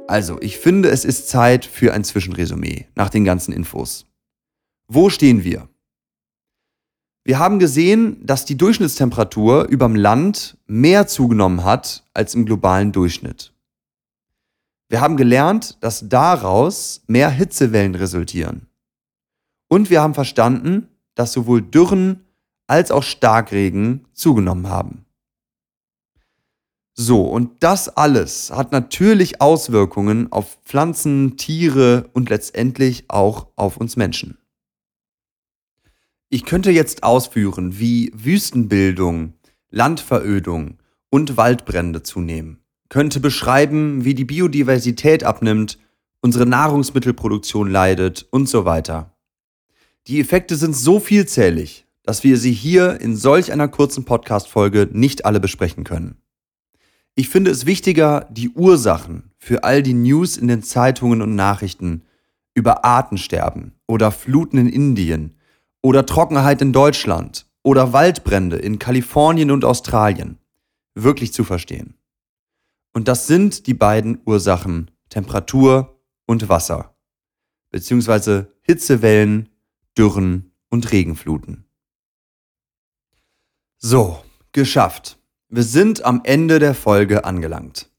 Also, 0.07 0.41
ich 0.41 0.57
finde, 0.57 0.89
es 0.89 1.05
ist 1.05 1.29
Zeit 1.29 1.65
für 1.65 1.93
ein 1.93 2.03
Zwischenresümee 2.03 2.87
nach 2.95 3.09
den 3.09 3.25
ganzen 3.25 3.53
Infos. 3.53 4.07
Wo 4.87 5.09
stehen 5.09 5.43
wir? 5.43 5.69
Wir 7.23 7.37
haben 7.37 7.59
gesehen, 7.59 8.25
dass 8.25 8.45
die 8.45 8.57
Durchschnittstemperatur 8.57 9.67
überm 9.67 9.95
Land 9.95 10.57
mehr 10.65 11.05
zugenommen 11.05 11.63
hat 11.63 12.03
als 12.13 12.33
im 12.33 12.45
globalen 12.45 12.91
Durchschnitt. 12.91 13.53
Wir 14.87 14.99
haben 15.01 15.15
gelernt, 15.15 15.77
dass 15.81 16.09
daraus 16.09 17.03
mehr 17.05 17.29
Hitzewellen 17.29 17.93
resultieren. 17.93 18.65
Und 19.67 19.91
wir 19.91 20.01
haben 20.01 20.15
verstanden, 20.15 20.87
dass 21.19 21.33
sowohl 21.33 21.61
Dürren 21.61 22.23
als 22.65 22.91
auch 22.91 23.03
Starkregen 23.03 24.05
zugenommen 24.13 24.69
haben. 24.69 25.05
So, 26.93 27.23
und 27.23 27.61
das 27.61 27.89
alles 27.89 28.51
hat 28.51 28.71
natürlich 28.71 29.41
Auswirkungen 29.41 30.31
auf 30.31 30.57
Pflanzen, 30.63 31.35
Tiere 31.35 32.09
und 32.13 32.29
letztendlich 32.29 33.05
auch 33.09 33.47
auf 33.57 33.75
uns 33.75 33.97
Menschen. 33.97 34.37
Ich 36.29 36.45
könnte 36.45 36.71
jetzt 36.71 37.03
ausführen, 37.03 37.79
wie 37.79 38.13
Wüstenbildung, 38.15 39.33
Landverödung 39.69 40.77
und 41.09 41.35
Waldbrände 41.35 42.01
zunehmen, 42.01 42.63
könnte 42.87 43.19
beschreiben, 43.19 44.05
wie 44.05 44.13
die 44.13 44.25
Biodiversität 44.25 45.25
abnimmt, 45.25 45.79
unsere 46.21 46.45
Nahrungsmittelproduktion 46.45 47.69
leidet 47.69 48.25
und 48.31 48.47
so 48.47 48.63
weiter. 48.63 49.18
Die 50.07 50.19
Effekte 50.19 50.55
sind 50.55 50.75
so 50.75 50.99
vielzählig, 50.99 51.85
dass 52.03 52.23
wir 52.23 52.37
sie 52.37 52.51
hier 52.51 52.99
in 53.01 53.15
solch 53.15 53.51
einer 53.51 53.67
kurzen 53.67 54.05
Podcast-Folge 54.05 54.89
nicht 54.91 55.25
alle 55.25 55.39
besprechen 55.39 55.83
können. 55.83 56.21
Ich 57.15 57.29
finde 57.29 57.51
es 57.51 57.65
wichtiger, 57.65 58.27
die 58.31 58.49
Ursachen 58.49 59.31
für 59.37 59.63
all 59.63 59.83
die 59.83 59.93
News 59.93 60.37
in 60.37 60.47
den 60.47 60.63
Zeitungen 60.63 61.21
und 61.21 61.35
Nachrichten 61.35 62.03
über 62.55 62.85
Artensterben 62.85 63.73
oder 63.87 64.11
Fluten 64.11 64.57
in 64.57 64.69
Indien 64.69 65.37
oder 65.81 66.05
Trockenheit 66.05 66.61
in 66.61 66.73
Deutschland 66.73 67.45
oder 67.63 67.93
Waldbrände 67.93 68.57
in 68.57 68.79
Kalifornien 68.79 69.51
und 69.51 69.65
Australien 69.65 70.37
wirklich 70.95 71.33
zu 71.33 71.43
verstehen. 71.43 71.95
Und 72.93 73.07
das 73.07 73.27
sind 73.27 73.67
die 73.67 73.73
beiden 73.73 74.21
Ursachen 74.25 74.91
Temperatur 75.09 76.01
und 76.25 76.49
Wasser, 76.49 76.95
beziehungsweise 77.71 78.53
Hitzewellen, 78.61 79.48
Dürren 79.99 80.51
und 80.69 80.91
Regenfluten. 80.93 81.65
So, 83.77 84.23
geschafft. 84.53 85.19
Wir 85.49 85.63
sind 85.63 86.05
am 86.05 86.21
Ende 86.23 86.59
der 86.59 86.73
Folge 86.73 87.25
angelangt. 87.25 87.89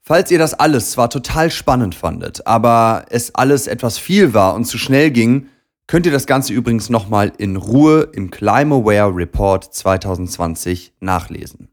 Falls 0.00 0.30
ihr 0.30 0.38
das 0.38 0.54
alles 0.54 0.92
zwar 0.92 1.10
total 1.10 1.50
spannend 1.50 1.94
fandet, 1.94 2.46
aber 2.46 3.04
es 3.10 3.34
alles 3.34 3.66
etwas 3.66 3.98
viel 3.98 4.32
war 4.32 4.54
und 4.54 4.64
zu 4.64 4.78
schnell 4.78 5.10
ging, 5.10 5.48
könnt 5.86 6.06
ihr 6.06 6.12
das 6.12 6.26
Ganze 6.26 6.54
übrigens 6.54 6.88
nochmal 6.88 7.30
in 7.36 7.56
Ruhe 7.56 8.08
im 8.14 8.30
ClimateAware 8.30 9.14
Report 9.14 9.64
2020 9.64 10.94
nachlesen, 11.00 11.68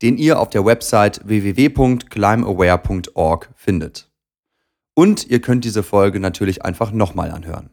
den 0.00 0.16
ihr 0.16 0.38
auf 0.38 0.50
der 0.50 0.64
Website 0.64 1.22
www.climateaware.org 1.24 3.50
findet. 3.56 4.12
Und 4.94 5.28
ihr 5.28 5.40
könnt 5.40 5.64
diese 5.64 5.82
Folge 5.82 6.20
natürlich 6.20 6.64
einfach 6.64 6.92
nochmal 6.92 7.32
anhören. 7.32 7.70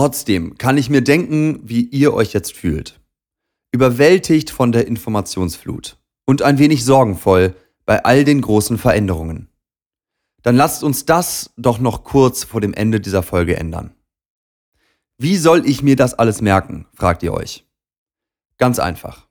Trotzdem 0.00 0.56
kann 0.56 0.78
ich 0.78 0.88
mir 0.88 1.02
denken, 1.02 1.60
wie 1.62 1.82
ihr 1.82 2.14
euch 2.14 2.32
jetzt 2.32 2.54
fühlt. 2.54 2.98
Überwältigt 3.70 4.48
von 4.48 4.72
der 4.72 4.86
Informationsflut 4.86 5.98
und 6.24 6.40
ein 6.40 6.58
wenig 6.58 6.86
sorgenvoll 6.86 7.54
bei 7.84 8.02
all 8.02 8.24
den 8.24 8.40
großen 8.40 8.78
Veränderungen. 8.78 9.50
Dann 10.40 10.56
lasst 10.56 10.84
uns 10.84 11.04
das 11.04 11.52
doch 11.58 11.80
noch 11.80 12.02
kurz 12.02 12.44
vor 12.44 12.62
dem 12.62 12.72
Ende 12.72 12.98
dieser 12.98 13.22
Folge 13.22 13.58
ändern. 13.58 13.92
Wie 15.18 15.36
soll 15.36 15.68
ich 15.68 15.82
mir 15.82 15.96
das 15.96 16.14
alles 16.14 16.40
merken, 16.40 16.86
fragt 16.94 17.22
ihr 17.22 17.34
euch. 17.34 17.66
Ganz 18.56 18.78
einfach. 18.78 19.28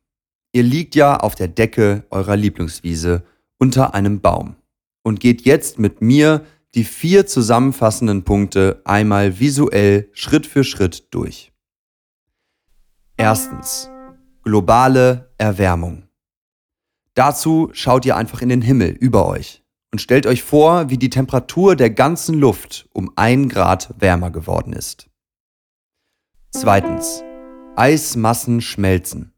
Ihr 0.51 0.62
liegt 0.62 0.93
ja 0.93 1.17
auf 1.17 1.34
der 1.34 1.47
Decke 1.47 2.05
eurer 2.12 2.36
Lieblingswiese 2.36 3.23
unter 3.58 3.95
einem 3.95 4.21
Baum 4.21 4.55
und 5.01 5.19
geht 5.19 5.41
jetzt 5.41 5.79
mit 5.79 6.03
mir 6.03 6.45
die 6.75 6.84
vier 6.84 7.25
zusammenfassenden 7.25 8.23
Punkte 8.23 8.82
einmal 8.86 9.39
visuell 9.39 10.10
Schritt 10.13 10.45
für 10.45 10.63
Schritt 10.63 11.13
durch. 11.13 11.51
Erstens. 13.17 13.89
Globale 14.43 15.34
Erwärmung. 15.38 16.08
Dazu 17.13 17.69
schaut 17.73 18.05
ihr 18.05 18.15
einfach 18.15 18.41
in 18.41 18.49
den 18.49 18.62
Himmel 18.62 18.91
über 18.91 19.27
euch 19.27 19.63
und 19.91 19.99
stellt 19.99 20.25
euch 20.25 20.43
vor, 20.43 20.89
wie 20.89 20.97
die 20.97 21.10
Temperatur 21.10 21.75
der 21.75 21.89
ganzen 21.89 22.36
Luft 22.36 22.88
um 22.93 23.12
ein 23.15 23.49
Grad 23.49 23.93
wärmer 23.99 24.32
geworden 24.32 24.73
ist. 24.73 25.10
Zweitens. 26.51 27.23
Eismassen 27.75 28.62
schmelzen. 28.62 29.34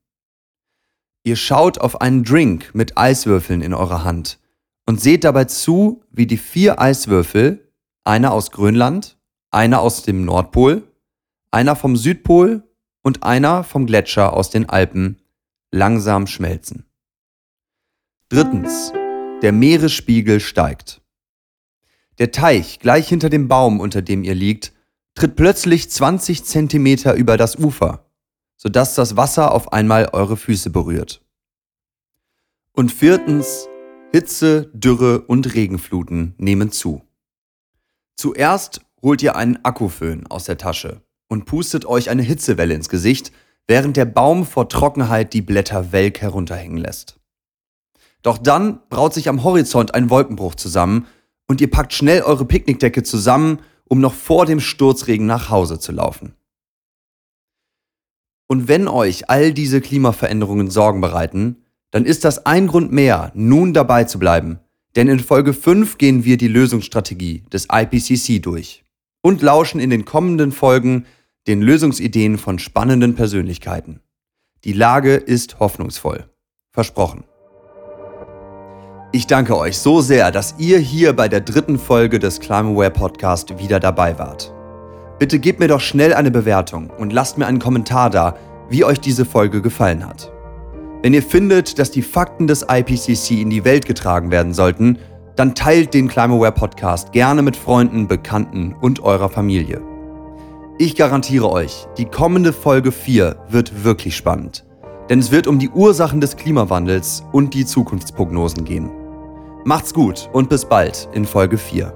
Ihr 1.23 1.35
schaut 1.35 1.77
auf 1.77 2.01
einen 2.01 2.23
Drink 2.23 2.73
mit 2.73 2.97
Eiswürfeln 2.97 3.61
in 3.61 3.73
eurer 3.73 4.03
Hand 4.03 4.40
und 4.85 4.99
seht 4.99 5.23
dabei 5.23 5.45
zu, 5.45 6.03
wie 6.11 6.27
die 6.27 6.37
vier 6.37 6.79
Eiswürfel, 6.79 7.71
einer 8.03 8.31
aus 8.31 8.51
Grönland, 8.51 9.17
einer 9.51 9.81
aus 9.81 10.03
dem 10.03 10.25
Nordpol, 10.25 10.83
einer 11.51 11.75
vom 11.75 11.95
Südpol 11.95 12.63
und 13.01 13.23
einer 13.23 13.63
vom 13.63 13.85
Gletscher 13.85 14.33
aus 14.33 14.49
den 14.49 14.69
Alpen, 14.69 15.21
langsam 15.71 16.27
schmelzen. 16.27 16.85
Drittens. 18.29 18.93
Der 19.41 19.51
Meeresspiegel 19.51 20.39
steigt. 20.39 21.01
Der 22.19 22.31
Teich 22.31 22.79
gleich 22.79 23.09
hinter 23.09 23.29
dem 23.29 23.47
Baum, 23.47 23.79
unter 23.79 24.01
dem 24.01 24.23
ihr 24.23 24.35
liegt, 24.35 24.71
tritt 25.15 25.35
plötzlich 25.35 25.89
20 25.89 26.43
Zentimeter 26.45 27.15
über 27.15 27.37
das 27.37 27.55
Ufer, 27.55 28.05
sodass 28.55 28.95
das 28.95 29.17
Wasser 29.17 29.51
auf 29.51 29.73
einmal 29.73 30.09
eure 30.13 30.37
Füße 30.37 30.69
berührt. 30.69 31.25
Und 32.73 32.91
viertens, 32.91 33.67
Hitze, 34.13 34.69
Dürre 34.73 35.21
und 35.21 35.55
Regenfluten 35.55 36.35
nehmen 36.37 36.73
zu. 36.73 37.01
Zuerst 38.17 38.81
holt 39.01 39.23
ihr 39.23 39.37
einen 39.37 39.63
Akkuföhn 39.63 40.27
aus 40.27 40.43
der 40.43 40.57
Tasche 40.57 41.01
und 41.29 41.45
pustet 41.45 41.85
euch 41.85 42.09
eine 42.09 42.21
Hitzewelle 42.21 42.73
ins 42.73 42.89
Gesicht, 42.89 43.31
während 43.67 43.95
der 43.95 44.03
Baum 44.03 44.45
vor 44.45 44.67
Trockenheit 44.67 45.31
die 45.31 45.41
Blätter 45.41 45.93
welk 45.93 46.19
herunterhängen 46.19 46.75
lässt. 46.75 47.21
Doch 48.21 48.37
dann 48.37 48.81
braut 48.89 49.13
sich 49.13 49.29
am 49.29 49.45
Horizont 49.45 49.93
ein 49.93 50.09
Wolkenbruch 50.09 50.55
zusammen 50.55 51.07
und 51.47 51.61
ihr 51.61 51.71
packt 51.71 51.93
schnell 51.93 52.21
eure 52.21 52.43
Picknickdecke 52.43 53.03
zusammen, 53.03 53.59
um 53.85 54.01
noch 54.01 54.13
vor 54.13 54.45
dem 54.45 54.59
Sturzregen 54.59 55.25
nach 55.25 55.49
Hause 55.49 55.79
zu 55.79 55.93
laufen. 55.93 56.35
Und 58.47 58.67
wenn 58.67 58.89
euch 58.89 59.29
all 59.29 59.53
diese 59.53 59.79
Klimaveränderungen 59.79 60.69
Sorgen 60.69 60.99
bereiten, 60.99 61.60
dann 61.91 62.05
ist 62.05 62.25
das 62.25 62.45
ein 62.45 62.67
Grund 62.67 62.91
mehr, 62.91 63.31
nun 63.35 63.73
dabei 63.73 64.05
zu 64.05 64.17
bleiben. 64.17 64.59
Denn 64.95 65.07
in 65.07 65.19
Folge 65.19 65.53
5 65.53 65.97
gehen 65.97 66.25
wir 66.25 66.37
die 66.37 66.47
Lösungsstrategie 66.47 67.43
des 67.51 67.67
IPCC 67.71 68.41
durch 68.41 68.83
und 69.21 69.41
lauschen 69.41 69.79
in 69.79 69.89
den 69.89 70.05
kommenden 70.05 70.51
Folgen 70.51 71.05
den 71.47 71.61
Lösungsideen 71.61 72.37
von 72.37 72.59
spannenden 72.59 73.15
Persönlichkeiten. 73.15 74.01
Die 74.63 74.73
Lage 74.73 75.15
ist 75.15 75.59
hoffnungsvoll. 75.59 76.25
Versprochen. 76.71 77.23
Ich 79.11 79.27
danke 79.27 79.57
euch 79.57 79.77
so 79.77 80.01
sehr, 80.01 80.31
dass 80.31 80.55
ihr 80.57 80.79
hier 80.79 81.13
bei 81.13 81.27
der 81.27 81.41
dritten 81.41 81.77
Folge 81.77 82.19
des 82.19 82.39
Climaware 82.39 82.91
Podcast 82.91 83.57
wieder 83.59 83.79
dabei 83.79 84.17
wart. 84.17 84.53
Bitte 85.19 85.39
gebt 85.39 85.59
mir 85.59 85.67
doch 85.67 85.81
schnell 85.81 86.13
eine 86.13 86.31
Bewertung 86.31 86.89
und 86.89 87.11
lasst 87.11 87.37
mir 87.37 87.45
einen 87.45 87.59
Kommentar 87.59 88.09
da, 88.09 88.37
wie 88.69 88.85
euch 88.85 88.99
diese 88.99 89.25
Folge 89.25 89.61
gefallen 89.61 90.07
hat. 90.07 90.31
Wenn 91.01 91.15
ihr 91.15 91.23
findet, 91.23 91.79
dass 91.79 91.89
die 91.89 92.03
Fakten 92.03 92.45
des 92.45 92.65
IPCC 92.69 93.41
in 93.41 93.49
die 93.49 93.65
Welt 93.65 93.87
getragen 93.87 94.29
werden 94.29 94.53
sollten, 94.53 94.99
dann 95.35 95.55
teilt 95.55 95.95
den 95.95 96.07
Climaware 96.07 96.51
Podcast 96.51 97.11
gerne 97.11 97.41
mit 97.41 97.55
Freunden, 97.55 98.07
Bekannten 98.07 98.75
und 98.79 98.99
eurer 98.99 99.29
Familie. 99.29 99.81
Ich 100.77 100.95
garantiere 100.95 101.49
euch, 101.49 101.87
die 101.97 102.05
kommende 102.05 102.53
Folge 102.53 102.91
4 102.91 103.35
wird 103.49 103.83
wirklich 103.83 104.15
spannend, 104.15 104.63
denn 105.09 105.17
es 105.17 105.31
wird 105.31 105.47
um 105.47 105.57
die 105.57 105.69
Ursachen 105.69 106.21
des 106.21 106.37
Klimawandels 106.37 107.23
und 107.31 107.55
die 107.55 107.65
Zukunftsprognosen 107.65 108.63
gehen. 108.63 108.91
Macht's 109.63 109.95
gut 109.95 110.29
und 110.33 110.49
bis 110.49 110.65
bald 110.65 111.09
in 111.13 111.25
Folge 111.25 111.57
4. 111.57 111.93